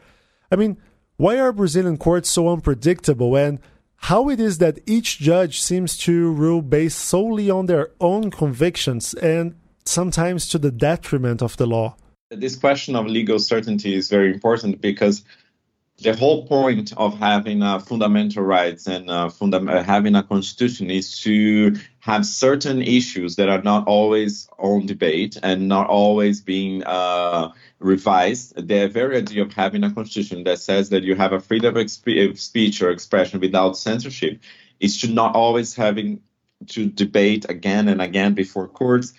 I 0.52 0.56
mean, 0.56 0.76
why 1.16 1.38
are 1.38 1.52
Brazilian 1.52 1.96
courts 1.96 2.28
so 2.28 2.50
unpredictable 2.50 3.34
and 3.34 3.60
how 4.10 4.28
it 4.28 4.40
is 4.40 4.58
that 4.58 4.78
each 4.86 5.18
judge 5.18 5.62
seems 5.62 5.96
to 5.98 6.32
rule 6.32 6.60
based 6.60 6.98
solely 6.98 7.48
on 7.48 7.64
their 7.64 7.92
own 7.98 8.30
convictions 8.30 9.14
and 9.14 9.54
sometimes 9.86 10.48
to 10.50 10.58
the 10.58 10.70
detriment 10.70 11.40
of 11.40 11.56
the 11.56 11.66
law? 11.66 11.96
This 12.30 12.56
question 12.56 12.94
of 12.94 13.06
legal 13.06 13.38
certainty 13.38 13.94
is 13.94 14.10
very 14.10 14.34
important 14.34 14.82
because 14.82 15.24
the 16.02 16.16
whole 16.16 16.46
point 16.46 16.92
of 16.96 17.18
having 17.18 17.62
uh, 17.62 17.78
fundamental 17.78 18.42
rights 18.42 18.86
and 18.86 19.10
uh, 19.10 19.30
uh, 19.40 19.82
having 19.82 20.14
a 20.14 20.22
constitution 20.22 20.90
is 20.90 21.20
to 21.20 21.76
have 22.00 22.24
certain 22.24 22.80
issues 22.80 23.36
that 23.36 23.48
are 23.48 23.62
not 23.62 23.86
always 23.86 24.48
on 24.58 24.86
debate 24.86 25.36
and 25.42 25.68
not 25.68 25.86
always 25.88 26.40
being 26.40 26.82
uh, 26.84 27.52
revised. 27.78 28.56
The 28.56 28.88
very 28.88 29.18
idea 29.18 29.42
of 29.42 29.52
having 29.52 29.84
a 29.84 29.92
constitution 29.92 30.44
that 30.44 30.58
says 30.58 30.88
that 30.88 31.02
you 31.02 31.14
have 31.16 31.32
a 31.32 31.40
freedom 31.40 31.76
of, 31.76 31.84
exp- 31.84 32.38
speech 32.38 32.80
or 32.80 32.90
expression 32.90 33.40
without 33.40 33.76
censorship 33.76 34.40
is 34.80 35.00
to 35.02 35.08
not 35.08 35.34
always 35.34 35.74
having 35.74 36.22
to 36.68 36.86
debate 36.86 37.46
again 37.48 37.88
and 37.88 38.00
again 38.00 38.34
before 38.34 38.68
courts 38.68 39.12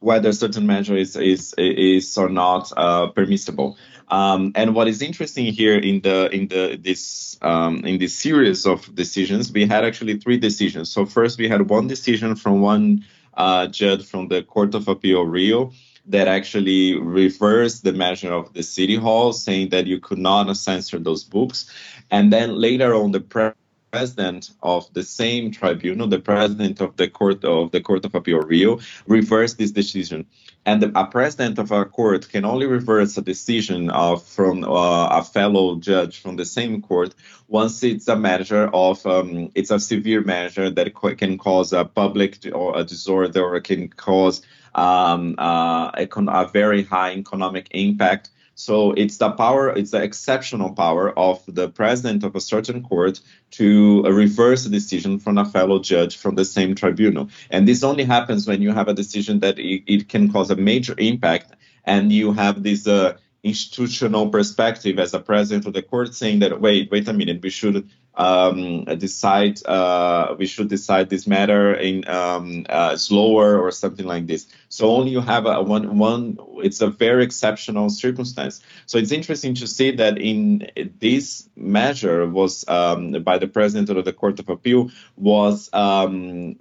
whether 0.00 0.32
certain 0.32 0.66
measure 0.66 0.96
is 0.96 1.16
is 1.16 1.54
is 1.58 2.16
or 2.16 2.28
not 2.28 2.72
uh, 2.76 3.08
permissible. 3.08 3.76
Um, 4.10 4.52
and 4.54 4.74
what 4.74 4.88
is 4.88 5.02
interesting 5.02 5.52
here 5.52 5.76
in 5.76 6.00
the 6.00 6.30
in 6.34 6.48
the 6.48 6.78
this 6.80 7.38
um, 7.42 7.84
in 7.84 7.98
this 7.98 8.14
series 8.14 8.66
of 8.66 8.94
decisions, 8.94 9.52
we 9.52 9.66
had 9.66 9.84
actually 9.84 10.18
three 10.18 10.38
decisions. 10.38 10.90
So 10.90 11.04
first, 11.04 11.38
we 11.38 11.48
had 11.48 11.68
one 11.68 11.88
decision 11.88 12.34
from 12.36 12.60
one 12.62 13.04
uh, 13.34 13.66
judge 13.66 14.04
from 14.06 14.28
the 14.28 14.42
Court 14.42 14.74
of 14.74 14.88
Appeal 14.88 15.24
Rio 15.24 15.72
that 16.06 16.26
actually 16.26 16.98
reversed 16.98 17.84
the 17.84 17.92
measure 17.92 18.32
of 18.32 18.52
the 18.54 18.62
city 18.62 18.96
hall, 18.96 19.32
saying 19.32 19.68
that 19.70 19.86
you 19.86 20.00
could 20.00 20.18
not 20.18 20.56
censor 20.56 20.98
those 20.98 21.22
books. 21.22 21.70
And 22.10 22.32
then 22.32 22.56
later 22.56 22.94
on, 22.94 23.12
the 23.12 23.20
pre- 23.20 23.52
president 23.90 24.50
of 24.62 24.92
the 24.94 25.02
same 25.02 25.50
tribunal, 25.50 26.06
the 26.06 26.18
president 26.18 26.80
of 26.80 26.96
the 26.96 27.08
court 27.08 27.44
of 27.44 27.70
the 27.70 27.80
Court 27.80 28.04
of 28.04 28.14
Appeal 28.14 28.40
Rio, 28.40 28.80
reversed 29.06 29.58
this 29.58 29.70
decision. 29.70 30.26
And 30.66 30.92
a 30.94 31.06
president 31.06 31.58
of 31.58 31.72
a 31.72 31.84
court 31.84 32.28
can 32.28 32.44
only 32.44 32.66
reverse 32.66 33.16
a 33.16 33.22
decision 33.22 33.88
of 33.90 34.22
from 34.22 34.64
uh, 34.64 35.20
a 35.20 35.24
fellow 35.24 35.76
judge 35.76 36.20
from 36.20 36.36
the 36.36 36.44
same 36.44 36.82
court 36.82 37.14
once 37.48 37.82
it's 37.82 38.08
a 38.08 38.16
measure 38.16 38.68
of 38.74 39.04
um, 39.06 39.50
it's 39.54 39.70
a 39.70 39.80
severe 39.80 40.20
measure 40.20 40.68
that 40.70 40.94
can 41.16 41.38
cause 41.38 41.72
a 41.72 41.84
public 41.84 42.46
or 42.52 42.78
a 42.78 42.84
disorder 42.84 43.42
or 43.42 43.60
can 43.60 43.88
cause 43.88 44.42
um, 44.74 45.34
uh, 45.38 45.90
a 45.96 46.48
very 46.52 46.84
high 46.84 47.12
economic 47.12 47.68
impact 47.70 48.30
so 48.58 48.90
it's 48.90 49.18
the 49.18 49.30
power, 49.30 49.70
it's 49.70 49.92
the 49.92 50.02
exceptional 50.02 50.72
power 50.72 51.16
of 51.16 51.40
the 51.46 51.68
president 51.68 52.24
of 52.24 52.34
a 52.34 52.40
certain 52.40 52.82
court 52.82 53.20
to 53.52 54.02
reverse 54.02 54.66
a 54.66 54.68
decision 54.68 55.20
from 55.20 55.38
a 55.38 55.44
fellow 55.44 55.78
judge 55.78 56.16
from 56.16 56.34
the 56.34 56.44
same 56.44 56.74
tribunal. 56.74 57.28
And 57.50 57.68
this 57.68 57.84
only 57.84 58.02
happens 58.02 58.48
when 58.48 58.60
you 58.60 58.72
have 58.72 58.88
a 58.88 58.94
decision 58.94 59.38
that 59.40 59.60
it, 59.60 59.84
it 59.86 60.08
can 60.08 60.32
cause 60.32 60.50
a 60.50 60.56
major 60.56 60.96
impact 60.98 61.54
and 61.84 62.10
you 62.10 62.32
have 62.32 62.64
this 62.64 62.88
uh, 62.88 63.16
institutional 63.44 64.28
perspective 64.28 64.98
as 64.98 65.14
a 65.14 65.20
president 65.20 65.64
of 65.66 65.72
the 65.72 65.82
court 65.82 66.12
saying 66.12 66.40
that, 66.40 66.60
wait, 66.60 66.90
wait 66.90 67.06
a 67.06 67.12
minute, 67.12 67.40
we 67.40 67.50
should 67.50 67.88
um, 68.18 68.84
decide 68.84 69.64
uh, 69.64 70.34
we 70.36 70.46
should 70.46 70.68
decide 70.68 71.08
this 71.08 71.26
matter 71.26 71.72
in 71.72 72.06
um, 72.08 72.66
uh, 72.68 72.96
slower 72.96 73.60
or 73.60 73.70
something 73.70 74.04
like 74.04 74.26
this. 74.26 74.48
So 74.68 74.90
only 74.90 75.12
you 75.12 75.20
have 75.20 75.46
a 75.46 75.62
one 75.62 75.96
one. 75.98 76.38
It's 76.56 76.80
a 76.80 76.88
very 76.88 77.22
exceptional 77.22 77.88
circumstance. 77.90 78.60
So 78.86 78.98
it's 78.98 79.12
interesting 79.12 79.54
to 79.54 79.68
see 79.68 79.92
that 79.92 80.18
in 80.18 80.68
this 80.98 81.48
measure 81.56 82.26
was 82.26 82.64
um, 82.68 83.12
by 83.22 83.38
the 83.38 83.46
president 83.46 83.88
of 83.96 84.04
the 84.04 84.12
Court 84.12 84.40
of 84.40 84.48
Appeal 84.48 84.90
was 85.16 85.70
um, 85.72 86.58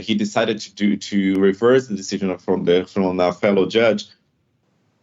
he 0.00 0.14
decided 0.14 0.60
to 0.60 0.74
do 0.74 0.96
to 0.96 1.40
reverse 1.40 1.88
the 1.88 1.96
decision 1.96 2.38
from 2.38 2.64
the 2.64 2.86
from 2.86 3.18
a 3.18 3.32
fellow 3.32 3.66
judge. 3.66 4.06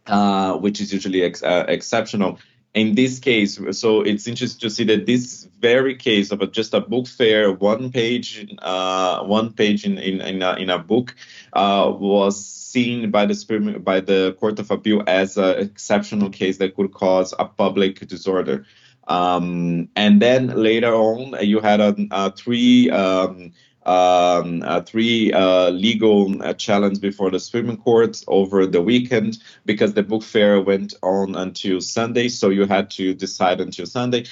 Uh, 0.06 0.56
which 0.56 0.80
is 0.80 0.90
usually 0.90 1.22
ex- 1.22 1.42
uh, 1.42 1.66
exceptional 1.68 2.38
in 2.74 2.94
this 2.94 3.18
case, 3.18 3.58
so 3.72 4.02
it's 4.02 4.26
interesting 4.26 4.60
to 4.60 4.70
see 4.70 4.84
that 4.84 5.06
this 5.06 5.48
very 5.60 5.96
case 5.96 6.30
of 6.30 6.42
a, 6.42 6.46
just 6.46 6.74
a 6.74 6.80
book 6.80 7.06
fair, 7.06 7.52
one 7.52 7.90
page, 7.90 8.46
uh, 8.58 9.24
one 9.24 9.52
page 9.52 9.84
in 9.84 9.98
in 9.98 10.20
in 10.20 10.42
a, 10.42 10.54
in 10.54 10.70
a 10.70 10.78
book, 10.78 11.14
uh, 11.54 11.90
was 11.98 12.44
seen 12.44 13.10
by 13.10 13.26
the 13.26 13.80
by 13.82 14.00
the 14.00 14.36
Court 14.38 14.58
of 14.58 14.70
Appeal 14.70 15.02
as 15.06 15.36
an 15.36 15.58
exceptional 15.58 16.30
case 16.30 16.58
that 16.58 16.76
could 16.76 16.92
cause 16.92 17.34
a 17.38 17.46
public 17.46 18.06
disorder. 18.06 18.66
Um, 19.08 19.88
and 19.96 20.20
then 20.20 20.48
later 20.48 20.94
on, 20.94 21.34
you 21.40 21.60
had 21.60 21.80
a, 21.80 21.96
a 22.10 22.32
three. 22.32 22.90
Um, 22.90 23.52
um, 23.88 24.62
uh, 24.64 24.82
three 24.82 25.32
uh, 25.32 25.70
legal 25.70 26.42
uh, 26.42 26.52
challenge 26.52 27.00
before 27.00 27.30
the 27.30 27.40
Supreme 27.40 27.76
Court 27.78 28.22
over 28.28 28.66
the 28.66 28.82
weekend 28.82 29.38
because 29.64 29.94
the 29.94 30.02
book 30.02 30.22
fair 30.22 30.60
went 30.60 30.94
on 31.02 31.34
until 31.34 31.80
Sunday, 31.80 32.28
so 32.28 32.50
you 32.50 32.66
had 32.66 32.90
to 32.92 33.14
decide 33.14 33.60
until 33.60 33.86
Sunday. 33.86 34.24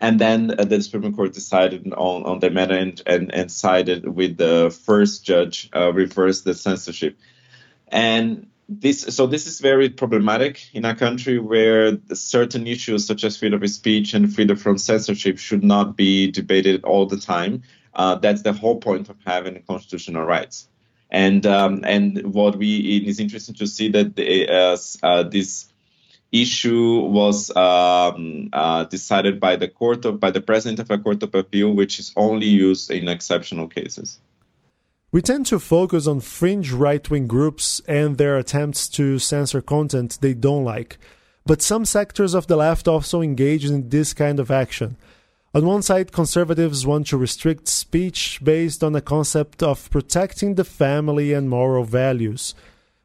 and 0.00 0.18
then 0.18 0.54
uh, 0.58 0.64
the 0.64 0.82
Supreme 0.82 1.14
Court 1.14 1.32
decided 1.32 1.92
on, 1.92 2.24
on 2.24 2.40
the 2.40 2.50
matter 2.50 2.74
and, 2.74 3.00
and, 3.06 3.32
and 3.32 3.50
sided 3.50 4.06
with 4.06 4.36
the 4.36 4.76
first 4.84 5.24
judge, 5.24 5.70
uh, 5.74 5.92
reversed 5.92 6.44
the 6.44 6.54
censorship. 6.54 7.16
And 7.88 8.48
this, 8.68 9.02
so 9.02 9.26
this 9.26 9.46
is 9.46 9.60
very 9.60 9.88
problematic 9.90 10.68
in 10.72 10.84
a 10.84 10.94
country 10.94 11.38
where 11.38 11.98
certain 12.12 12.66
issues 12.66 13.06
such 13.06 13.22
as 13.24 13.36
freedom 13.36 13.62
of 13.62 13.70
speech 13.70 14.14
and 14.14 14.34
freedom 14.34 14.56
from 14.56 14.78
censorship 14.78 15.38
should 15.38 15.62
not 15.62 15.96
be 15.96 16.30
debated 16.30 16.82
all 16.84 17.06
the 17.06 17.18
time. 17.18 17.62
Uh, 17.94 18.16
that's 18.16 18.42
the 18.42 18.52
whole 18.52 18.78
point 18.78 19.08
of 19.08 19.16
having 19.24 19.62
constitutional 19.66 20.24
rights. 20.24 20.68
And 21.10 21.46
um, 21.46 21.82
and 21.84 22.34
what 22.34 22.56
we 22.56 22.96
it 22.96 23.08
is 23.08 23.20
interesting 23.20 23.54
to 23.56 23.66
see 23.66 23.88
that 23.90 24.16
the, 24.16 24.48
uh, 24.48 24.76
uh, 25.02 25.22
this 25.22 25.66
issue 26.32 27.00
was 27.00 27.54
um, 27.54 28.50
uh, 28.52 28.84
decided 28.84 29.38
by 29.38 29.56
the 29.56 29.68
court 29.68 30.04
of 30.04 30.18
by 30.18 30.30
the 30.32 30.40
president 30.40 30.80
of 30.80 30.90
a 30.90 30.98
court 30.98 31.22
of 31.22 31.34
appeal, 31.34 31.72
which 31.72 32.00
is 32.00 32.12
only 32.16 32.46
used 32.46 32.90
in 32.90 33.08
exceptional 33.08 33.68
cases. 33.68 34.18
We 35.12 35.22
tend 35.22 35.46
to 35.46 35.60
focus 35.60 36.08
on 36.08 36.18
fringe 36.18 36.72
right 36.72 37.08
wing 37.08 37.28
groups 37.28 37.80
and 37.86 38.18
their 38.18 38.36
attempts 38.36 38.88
to 38.88 39.20
censor 39.20 39.62
content 39.62 40.18
they 40.20 40.34
don't 40.34 40.64
like. 40.64 40.98
But 41.46 41.62
some 41.62 41.84
sectors 41.84 42.34
of 42.34 42.48
the 42.48 42.56
left 42.56 42.88
also 42.88 43.20
engage 43.20 43.64
in 43.64 43.90
this 43.90 44.12
kind 44.12 44.40
of 44.40 44.50
action. 44.50 44.96
On 45.56 45.64
one 45.64 45.82
side, 45.82 46.10
conservatives 46.10 46.84
want 46.84 47.06
to 47.06 47.16
restrict 47.16 47.68
speech 47.68 48.40
based 48.42 48.82
on 48.82 48.92
the 48.92 49.00
concept 49.00 49.62
of 49.62 49.88
protecting 49.88 50.56
the 50.56 50.64
family 50.64 51.32
and 51.32 51.48
moral 51.48 51.84
values. 51.84 52.56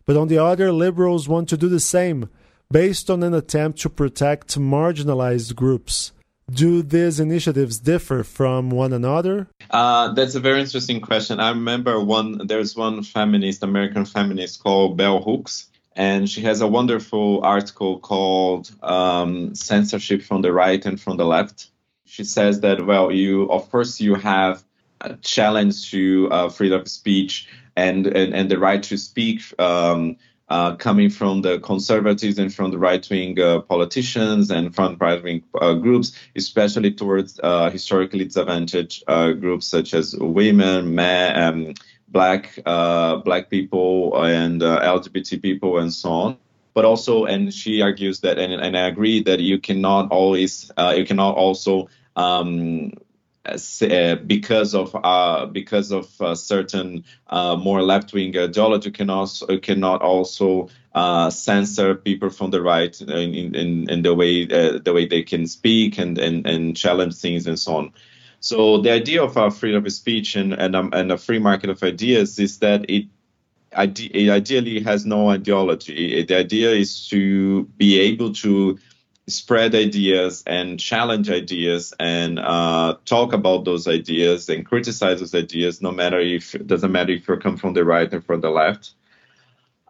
But 0.07 0.17
on 0.17 0.29
the 0.29 0.39
other, 0.39 0.71
liberals 0.71 1.29
want 1.29 1.47
to 1.49 1.57
do 1.57 1.69
the 1.69 1.79
same, 1.79 2.27
based 2.71 3.11
on 3.11 3.21
an 3.21 3.35
attempt 3.35 3.77
to 3.81 3.89
protect 3.89 4.57
marginalized 4.57 5.55
groups. 5.55 6.11
Do 6.51 6.81
these 6.81 7.19
initiatives 7.19 7.77
differ 7.77 8.23
from 8.23 8.71
one 8.71 8.93
another? 8.93 9.47
Uh, 9.69 10.13
that's 10.13 10.33
a 10.33 10.39
very 10.39 10.61
interesting 10.61 11.01
question. 11.01 11.39
I 11.39 11.49
remember 11.49 12.03
one. 12.03 12.47
There's 12.47 12.75
one 12.75 13.03
feminist, 13.03 13.61
American 13.61 14.05
feminist 14.05 14.63
called 14.63 14.97
Bell 14.97 15.21
Hooks, 15.21 15.67
and 15.95 16.27
she 16.27 16.41
has 16.41 16.61
a 16.61 16.67
wonderful 16.67 17.43
article 17.43 17.99
called 17.99 18.71
um, 18.81 19.53
"Censorship 19.53 20.23
from 20.23 20.41
the 20.41 20.51
Right 20.51 20.83
and 20.83 20.99
from 20.99 21.17
the 21.17 21.25
Left." 21.25 21.69
She 22.09 22.23
says 22.23 22.61
that 22.61 22.85
well, 22.85 23.11
you 23.11 23.49
of 23.51 23.69
course 23.69 24.01
you 24.01 24.15
have 24.15 24.63
a 24.99 25.15
challenge 25.17 25.91
to 25.91 26.27
uh, 26.31 26.49
freedom 26.49 26.81
of 26.81 26.87
speech 26.87 27.47
and, 27.75 28.07
and 28.07 28.33
and 28.33 28.49
the 28.49 28.57
right 28.57 28.81
to 28.83 28.97
speak. 28.97 29.41
Um, 29.59 30.17
uh, 30.49 30.75
coming 30.75 31.11
from 31.11 31.43
the 31.43 31.59
conservatives 31.59 32.39
and 32.39 32.51
from 32.51 32.71
the 32.71 32.77
right-wing 32.79 33.39
uh, 33.39 33.59
politicians 33.61 34.49
and 34.49 34.73
from 34.73 34.97
right-wing 34.99 35.43
uh, 35.61 35.73
groups, 35.73 36.11
especially 36.35 36.91
towards 36.91 37.39
uh, 37.43 37.69
historically 37.69 38.25
disadvantaged 38.25 39.03
uh, 39.07 39.31
groups 39.33 39.67
such 39.67 39.93
as 39.93 40.15
women, 40.15 40.95
men, 40.95 41.39
um, 41.39 41.73
black 42.07 42.57
uh, 42.65 43.17
black 43.17 43.51
people, 43.51 44.19
and 44.23 44.61
LGBT 44.61 45.39
people, 45.39 45.77
and 45.77 45.93
so 45.93 46.09
on. 46.09 46.37
But 46.73 46.83
also, 46.83 47.25
and 47.25 47.53
she 47.53 47.83
argues 47.83 48.21
that, 48.21 48.39
and, 48.39 48.53
and 48.53 48.75
I 48.75 48.87
agree 48.87 49.21
that 49.23 49.39
you 49.39 49.59
cannot 49.59 50.11
always, 50.11 50.71
you 50.95 51.05
cannot 51.05 51.35
also 51.35 51.89
um, 52.19 52.91
uh, 53.45 54.15
because 54.15 54.75
of 54.75 54.95
uh, 55.03 55.45
because 55.45 55.91
of 55.91 56.21
uh, 56.21 56.35
certain 56.35 57.05
uh, 57.27 57.55
more 57.55 57.81
left 57.81 58.13
wing 58.13 58.37
ideology 58.37 58.91
can 58.91 59.09
also 59.09 59.57
cannot 59.57 60.01
also 60.01 60.69
uh, 60.93 61.29
censor 61.29 61.95
people 61.95 62.29
from 62.29 62.51
the 62.51 62.61
right 62.61 62.99
in, 63.01 63.55
in, 63.55 63.89
in 63.89 64.01
the 64.01 64.13
way 64.13 64.43
uh, 64.43 64.79
the 64.83 64.93
way 64.93 65.05
they 65.05 65.23
can 65.23 65.47
speak 65.47 65.97
and, 65.97 66.17
and, 66.17 66.45
and 66.45 66.75
challenge 66.75 67.15
things 67.15 67.47
and 67.47 67.57
so 67.57 67.77
on. 67.77 67.93
So 68.41 68.81
the 68.81 68.91
idea 68.91 69.23
of 69.23 69.57
freedom 69.57 69.85
of 69.85 69.93
speech 69.93 70.35
and 70.35 70.53
and, 70.53 70.75
um, 70.75 70.89
and 70.93 71.11
a 71.11 71.17
free 71.17 71.39
market 71.39 71.69
of 71.69 71.81
ideas 71.81 72.39
is 72.39 72.59
that 72.59 72.89
it 72.89 73.05
it 73.71 74.29
ideally 74.29 74.81
has 74.81 75.05
no 75.05 75.29
ideology. 75.29 76.23
The 76.23 76.37
idea 76.37 76.71
is 76.71 77.07
to 77.09 77.65
be 77.77 77.99
able 77.99 78.33
to 78.33 78.79
spread 79.29 79.75
ideas 79.75 80.43
and 80.45 80.79
challenge 80.79 81.29
ideas 81.29 81.93
and 81.99 82.39
uh, 82.39 82.95
talk 83.05 83.33
about 83.33 83.65
those 83.65 83.87
ideas 83.87 84.49
and 84.49 84.65
criticize 84.65 85.19
those 85.19 85.35
ideas, 85.35 85.81
no 85.81 85.91
matter 85.91 86.19
if 86.19 86.55
it 86.55 86.67
doesn't 86.67 86.91
matter 86.91 87.13
if 87.13 87.27
you 87.27 87.37
come 87.37 87.57
from 87.57 87.73
the 87.73 87.85
right 87.85 88.13
or 88.13 88.21
from 88.21 88.41
the 88.41 88.49
left. 88.49 88.91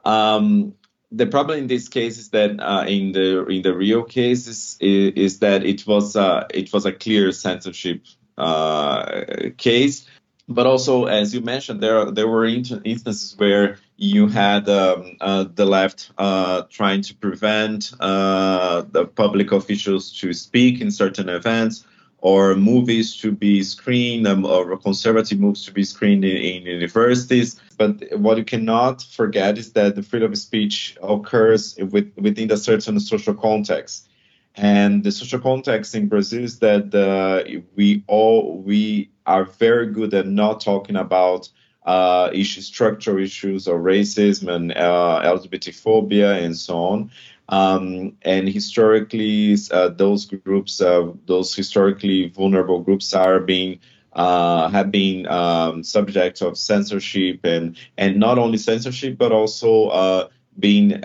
Um, 0.05 0.75
the 1.11 1.25
problem 1.25 1.59
in 1.59 1.67
this 1.67 1.87
case 1.87 2.17
is 2.17 2.29
that 2.29 2.59
uh, 2.59 2.85
in 2.87 3.11
the 3.11 3.45
in 3.47 3.61
the 3.63 3.75
real 3.75 4.03
cases 4.03 4.77
is, 4.79 5.13
is 5.15 5.39
that 5.39 5.63
it 5.65 5.85
was 5.87 6.15
uh, 6.15 6.45
it 6.53 6.71
was 6.71 6.85
a 6.85 6.91
clear 6.91 7.31
censorship 7.31 8.03
uh, 8.37 9.23
case 9.57 10.05
but 10.49 10.65
also, 10.65 11.05
as 11.05 11.33
you 11.33 11.41
mentioned, 11.41 11.79
there 11.79 12.09
there 12.11 12.27
were 12.27 12.45
instances 12.45 13.35
where 13.37 13.77
you 13.97 14.27
had 14.27 14.67
um, 14.67 15.15
uh, 15.21 15.45
the 15.53 15.65
left 15.65 16.11
uh, 16.17 16.63
trying 16.69 17.03
to 17.03 17.13
prevent 17.15 17.93
uh, 17.99 18.81
the 18.91 19.05
public 19.05 19.51
officials 19.51 20.11
to 20.19 20.33
speak 20.33 20.81
in 20.81 20.89
certain 20.89 21.29
events, 21.29 21.85
or 22.17 22.55
movies 22.55 23.15
to 23.17 23.31
be 23.31 23.61
screened, 23.61 24.25
um, 24.27 24.43
or 24.43 24.75
conservative 24.77 25.39
moves 25.39 25.65
to 25.65 25.71
be 25.71 25.83
screened 25.83 26.25
in, 26.25 26.37
in, 26.37 26.63
universities. 26.65 27.61
But 27.77 28.17
what 28.17 28.37
you 28.37 28.43
cannot 28.43 29.03
forget 29.03 29.57
is 29.59 29.73
that 29.73 29.95
the 29.95 30.03
freedom 30.03 30.31
of 30.31 30.37
speech 30.37 30.97
occurs 31.03 31.77
with, 31.77 32.11
within 32.17 32.51
a 32.51 32.57
certain 32.57 32.99
social 32.99 33.35
context. 33.35 34.08
And 34.55 35.03
the 35.03 35.11
social 35.11 35.39
context 35.39 35.95
in 35.95 36.07
Brazil 36.07 36.43
is 36.43 36.59
that 36.59 36.93
uh, 36.93 37.43
we 37.75 38.03
all 38.07 38.57
we 38.57 39.09
are 39.25 39.45
very 39.45 39.87
good 39.87 40.13
at 40.13 40.27
not 40.27 40.59
talking 40.59 40.95
about 40.95 41.49
uh, 41.85 42.29
issues, 42.33 42.65
structural 42.65 43.23
issues 43.23 43.67
of 43.67 43.75
racism 43.75 44.53
and 44.53 44.71
uh, 44.73 45.21
LGBT 45.23 45.73
phobia 45.73 46.33
and 46.33 46.57
so 46.57 46.77
on. 46.77 47.11
Um, 47.49 48.15
and 48.21 48.47
historically, 48.47 49.55
uh, 49.71 49.89
those 49.89 50.25
groups, 50.25 50.81
uh, 50.81 51.11
those 51.25 51.55
historically 51.55 52.29
vulnerable 52.29 52.81
groups, 52.81 53.13
are 53.13 53.39
being 53.39 53.79
uh, 54.13 54.69
have 54.69 54.91
been 54.91 55.27
um, 55.27 55.83
subject 55.83 56.41
of 56.41 56.57
censorship 56.57 57.39
and 57.43 57.77
and 57.97 58.17
not 58.17 58.37
only 58.37 58.57
censorship 58.57 59.17
but 59.17 59.31
also 59.31 59.87
uh, 59.87 60.27
being 60.57 61.01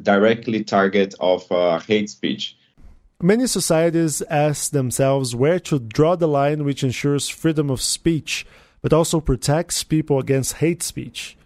directly 0.00 0.64
target 0.64 1.14
of 1.20 1.50
uh, 1.50 1.78
hate 1.80 2.10
speech. 2.10 2.56
Many 3.24 3.46
societies 3.46 4.20
ask 4.28 4.72
themselves 4.72 5.32
where 5.32 5.60
to 5.60 5.78
draw 5.78 6.16
the 6.16 6.26
line 6.26 6.64
which 6.64 6.82
ensures 6.82 7.28
freedom 7.28 7.70
of 7.70 7.80
speech, 7.80 8.44
but 8.80 8.92
also 8.92 9.20
protects 9.20 9.84
people 9.84 10.18
against 10.18 10.54
hate 10.54 10.82
speech. 10.82 11.36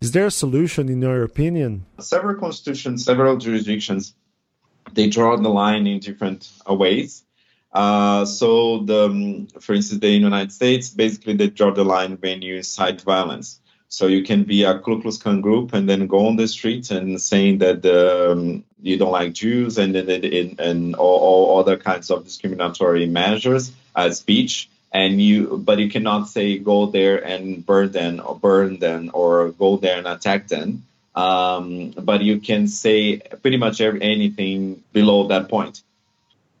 Is 0.00 0.12
there 0.12 0.24
a 0.24 0.30
solution, 0.30 0.88
in 0.88 1.02
your 1.02 1.22
opinion? 1.22 1.84
Several 2.00 2.40
constitutions, 2.40 3.04
several 3.04 3.36
jurisdictions, 3.36 4.14
they 4.94 5.06
draw 5.10 5.36
the 5.36 5.50
line 5.50 5.86
in 5.86 6.00
different 6.00 6.48
uh, 6.66 6.72
ways. 6.72 7.24
Uh, 7.74 8.24
so, 8.24 8.78
the, 8.78 9.04
um, 9.04 9.48
for 9.60 9.74
instance, 9.74 10.00
the 10.00 10.08
United 10.08 10.50
States, 10.50 10.88
basically, 10.88 11.34
they 11.34 11.48
draw 11.48 11.70
the 11.72 11.84
line 11.84 12.16
when 12.22 12.40
you 12.40 12.56
incite 12.56 13.02
violence. 13.02 13.60
So 13.88 14.06
you 14.06 14.22
can 14.22 14.44
be 14.44 14.64
a 14.64 14.78
Ku 14.78 15.02
Klux 15.02 15.18
Klan 15.18 15.42
group 15.42 15.74
and 15.74 15.86
then 15.86 16.06
go 16.06 16.26
on 16.26 16.36
the 16.36 16.48
streets 16.48 16.90
and 16.90 17.20
saying 17.20 17.58
that 17.58 17.84
um, 17.84 18.64
you 18.82 18.98
don't 18.98 19.12
like 19.12 19.32
Jews 19.32 19.78
and 19.78 19.94
and, 19.96 20.10
and, 20.10 20.60
and 20.60 20.94
all, 20.96 21.18
all, 21.20 21.60
other 21.60 21.76
kinds 21.76 22.10
of 22.10 22.24
discriminatory 22.24 23.06
measures, 23.06 23.72
uh, 23.94 24.10
speech. 24.10 24.68
And 24.94 25.22
you, 25.22 25.56
but 25.56 25.78
you 25.78 25.88
cannot 25.88 26.28
say 26.28 26.58
go 26.58 26.84
there 26.84 27.16
and 27.24 27.64
burn 27.64 27.92
them 27.92 28.20
or 28.22 28.38
burn 28.38 28.78
them 28.78 29.10
or 29.14 29.50
go 29.52 29.78
there 29.78 29.96
and 29.96 30.06
attack 30.06 30.48
them. 30.48 30.84
Um, 31.14 31.90
but 31.90 32.20
you 32.22 32.40
can 32.40 32.68
say 32.68 33.18
pretty 33.18 33.56
much 33.56 33.80
every, 33.80 34.02
anything 34.02 34.82
below 34.92 35.28
that 35.28 35.48
point. 35.48 35.82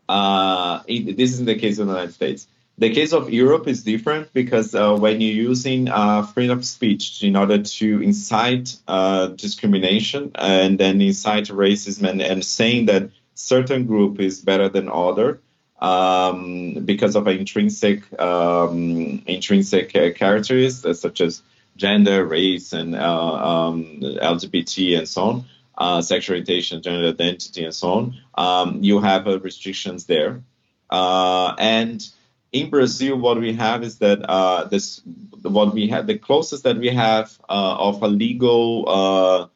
Uh, 0.08 0.80
it, 0.86 1.16
this 1.16 1.32
is 1.32 1.44
the 1.44 1.56
case 1.56 1.78
in 1.78 1.86
the 1.86 1.92
United 1.92 2.14
States. 2.14 2.46
The 2.78 2.90
case 2.90 3.12
of 3.12 3.30
Europe 3.30 3.68
is 3.68 3.84
different 3.84 4.32
because 4.32 4.74
uh, 4.74 4.96
when 4.96 5.20
you're 5.20 5.34
using 5.50 5.88
uh, 5.88 6.22
freedom 6.22 6.58
of 6.58 6.64
speech 6.64 7.22
in 7.22 7.36
order 7.36 7.62
to 7.62 8.02
incite 8.02 8.76
uh, 8.88 9.26
discrimination 9.28 10.32
and 10.34 10.78
then 10.78 11.00
incite 11.00 11.44
racism 11.48 12.08
and, 12.08 12.22
and, 12.22 12.44
saying 12.44 12.86
that 12.86 13.10
certain 13.34 13.86
group 13.86 14.20
is 14.20 14.40
better 14.40 14.68
than 14.68 14.88
other 14.88 15.40
um, 15.80 16.74
because 16.84 17.14
of 17.14 17.28
intrinsic 17.28 18.02
um, 18.20 19.22
intrinsic 19.26 19.94
uh, 19.94 20.12
characteristics 20.12 20.84
uh, 20.86 20.94
such 20.94 21.20
as 21.20 21.42
gender, 21.76 22.24
race, 22.24 22.72
and 22.72 22.94
uh, 22.94 23.34
um, 23.34 24.00
LGBT 24.00 24.98
and 24.98 25.08
so 25.08 25.22
on, 25.22 25.44
uh, 25.76 26.00
sexual 26.00 26.34
orientation, 26.34 26.82
gender 26.82 27.08
identity, 27.08 27.64
and 27.64 27.74
so 27.74 27.92
on. 27.92 28.16
Um, 28.34 28.82
you 28.82 29.00
have 29.00 29.26
restrictions 29.26 30.06
there, 30.06 30.42
and 30.90 32.08
in 32.52 32.68
Brazil, 32.68 33.16
what 33.16 33.40
we 33.40 33.54
have 33.54 33.82
is 33.82 33.98
that 33.98 34.22
uh, 34.28 34.64
this 34.64 35.00
what 35.42 35.74
we 35.74 35.88
have 35.88 36.06
the 36.06 36.18
closest 36.18 36.62
that 36.64 36.78
we 36.78 36.88
have 36.88 37.36
uh, 37.48 37.76
of 37.78 38.02
a 38.02 38.08
legal 38.08 38.84
uh, 38.86 39.46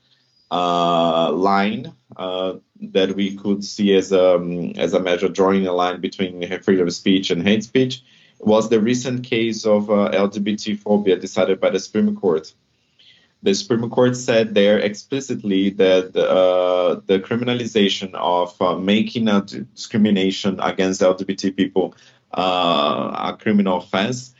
uh, 0.50 1.30
line 1.32 1.92
uh, 2.16 2.54
that 2.80 3.14
we 3.14 3.36
could 3.36 3.62
see 3.62 3.94
as 3.94 4.12
a, 4.12 4.36
um, 4.36 4.72
as 4.76 4.94
a 4.94 5.00
measure 5.00 5.28
drawing 5.28 5.66
a 5.66 5.72
line 5.72 6.00
between 6.00 6.60
freedom 6.62 6.88
of 6.88 6.94
speech 6.94 7.30
and 7.30 7.42
hate 7.42 7.64
speech 7.64 8.02
was 8.38 8.68
the 8.68 8.80
recent 8.80 9.24
case 9.24 9.64
of 9.64 9.90
uh, 9.90 10.10
LGBT 10.12 10.78
phobia 10.78 11.16
decided 11.16 11.60
by 11.60 11.70
the 11.70 11.80
Supreme 11.80 12.16
Court. 12.16 12.52
The 13.42 13.54
Supreme 13.54 13.88
Court 13.90 14.16
said 14.16 14.54
there 14.54 14.78
explicitly 14.78 15.70
that 15.70 16.12
the 16.14 17.18
criminalization 17.20 18.14
of 18.14 18.82
making 18.82 19.28
a 19.28 19.42
discrimination 19.42 20.58
against 20.60 21.00
LGBT 21.02 21.54
people 21.54 21.94
a 22.32 23.36
criminal 23.40 23.78
offense 23.78 24.34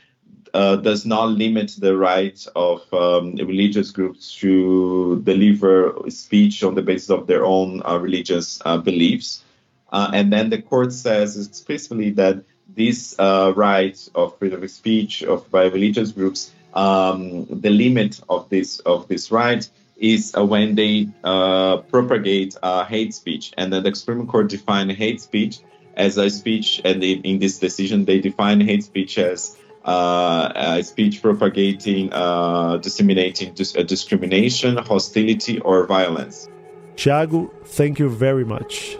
uh, 0.53 0.75
does 0.77 1.05
not 1.05 1.29
limit 1.29 1.75
the 1.77 1.95
right 1.95 2.45
of 2.55 2.81
um, 2.93 3.35
religious 3.35 3.91
groups 3.91 4.33
to 4.35 5.21
deliver 5.23 5.93
speech 6.09 6.63
on 6.63 6.75
the 6.75 6.81
basis 6.81 7.09
of 7.09 7.27
their 7.27 7.45
own 7.45 7.81
uh, 7.85 7.97
religious 7.97 8.59
uh, 8.65 8.77
beliefs. 8.77 9.43
Uh, 9.91 10.09
and 10.13 10.33
then 10.33 10.49
the 10.49 10.61
court 10.61 10.91
says 10.91 11.37
explicitly 11.37 12.09
that 12.11 12.43
this 12.75 13.15
uh, 13.19 13.53
right 13.55 13.97
of 14.15 14.37
freedom 14.37 14.63
of 14.63 14.71
speech 14.71 15.23
of 15.23 15.49
by 15.51 15.65
religious 15.65 16.11
groups, 16.11 16.51
um, 16.73 17.45
the 17.45 17.69
limit 17.69 18.19
of 18.27 18.49
this 18.49 18.79
of 18.79 19.07
this 19.07 19.31
right 19.31 19.69
is 19.97 20.35
uh, 20.35 20.45
when 20.45 20.75
they 20.75 21.07
propagate 21.23 22.57
hate 22.87 23.13
speech. 23.13 23.53
And 23.57 23.71
then 23.71 23.83
the 23.83 23.95
Supreme 23.95 24.27
Court 24.27 24.49
defined 24.49 24.91
hate 24.91 25.21
speech 25.21 25.59
as 25.97 26.17
a 26.17 26.29
speech, 26.29 26.81
and 26.85 27.03
in 27.03 27.39
this 27.39 27.59
decision 27.59 28.05
they 28.05 28.21
define 28.21 28.61
hate 28.61 28.83
speech 28.83 29.17
as 29.17 29.57
uh, 29.83 30.81
speech 30.81 31.21
propagating, 31.21 32.11
uh, 32.13 32.77
disseminating 32.77 33.53
dis- 33.53 33.75
uh, 33.75 33.83
discrimination, 33.83 34.77
hostility, 34.77 35.59
or 35.61 35.85
violence. 35.85 36.47
Thiago, 36.95 37.49
thank 37.65 37.99
you 37.99 38.09
very 38.09 38.45
much. 38.45 38.97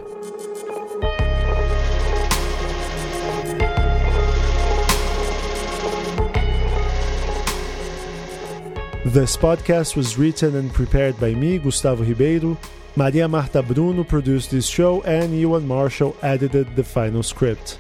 This 9.06 9.38
podcast 9.38 9.96
was 9.96 10.18
written 10.18 10.56
and 10.56 10.72
prepared 10.72 11.20
by 11.20 11.34
me, 11.34 11.58
Gustavo 11.60 12.04
Ribeiro. 12.04 12.58
Maria 12.98 13.28
Marta 13.28 13.62
Bruno 13.62 14.04
produced 14.04 14.50
this 14.50 14.66
show, 14.66 15.04
and 15.04 15.32
Euan 15.32 15.66
Marshall 15.66 16.18
edited 16.24 16.76
the 16.76 16.84
final 16.84 17.22
script. 17.22 17.78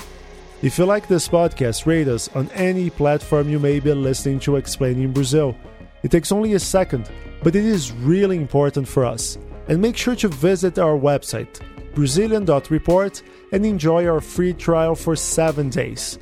If 0.61 0.77
you 0.77 0.85
like 0.85 1.07
this 1.07 1.27
podcast, 1.27 1.87
rate 1.87 2.07
us 2.07 2.29
on 2.35 2.51
any 2.51 2.91
platform 2.91 3.49
you 3.49 3.57
may 3.57 3.79
be 3.79 3.91
listening 3.93 4.39
to 4.41 4.57
Explaining 4.57 5.13
Brazil. 5.13 5.57
It 6.03 6.11
takes 6.11 6.31
only 6.31 6.53
a 6.53 6.59
second, 6.59 7.09
but 7.41 7.55
it 7.55 7.65
is 7.65 7.91
really 7.93 8.37
important 8.37 8.87
for 8.87 9.05
us. 9.05 9.39
And 9.67 9.81
make 9.81 9.97
sure 9.97 10.15
to 10.17 10.27
visit 10.27 10.77
our 10.77 10.95
website, 10.95 11.61
Brazilian.report, 11.95 13.23
and 13.51 13.65
enjoy 13.65 14.05
our 14.05 14.21
free 14.21 14.53
trial 14.53 14.93
for 14.93 15.15
7 15.15 15.69
days. 15.71 16.19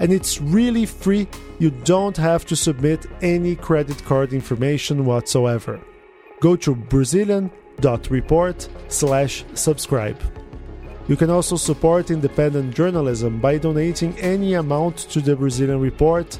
And 0.00 0.12
it's 0.12 0.38
really 0.42 0.84
free, 0.84 1.28
you 1.58 1.70
don't 1.70 2.18
have 2.18 2.44
to 2.44 2.56
submit 2.56 3.06
any 3.22 3.56
credit 3.56 4.04
card 4.04 4.34
information 4.34 5.06
whatsoever. 5.06 5.80
Go 6.40 6.56
to 6.56 6.74
Brazilian.report 6.74 7.63
slash 8.88 9.44
subscribe. 9.54 10.20
You 11.06 11.16
can 11.16 11.30
also 11.30 11.56
support 11.56 12.10
independent 12.10 12.74
journalism 12.74 13.38
by 13.40 13.58
donating 13.58 14.18
any 14.18 14.54
amount 14.54 14.96
to 15.10 15.20
the 15.20 15.36
Brazilian 15.36 15.80
Report. 15.80 16.38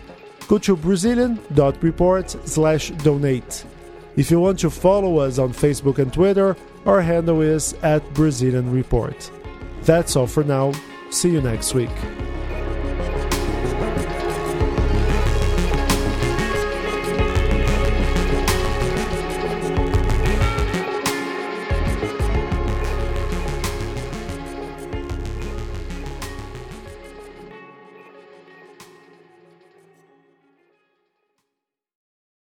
Go 0.49 0.59
to 0.59 0.77
brazilian.report 0.77 2.31
slash 2.49 2.90
donate. 2.90 3.64
If 4.16 4.31
you 4.31 4.40
want 4.40 4.59
to 4.61 4.70
follow 4.70 5.18
us 5.18 5.38
on 5.38 5.53
Facebook 5.53 5.99
and 5.99 6.12
Twitter, 6.12 6.57
our 6.87 7.01
handle 7.01 7.42
is 7.42 7.75
at 7.83 8.03
Brazilian 8.14 8.70
Report. 8.73 9.31
That's 9.83 10.16
all 10.16 10.27
for 10.27 10.44
now. 10.44 10.73
See 11.11 11.31
you 11.31 11.40
next 11.40 11.75
week. 11.75 11.90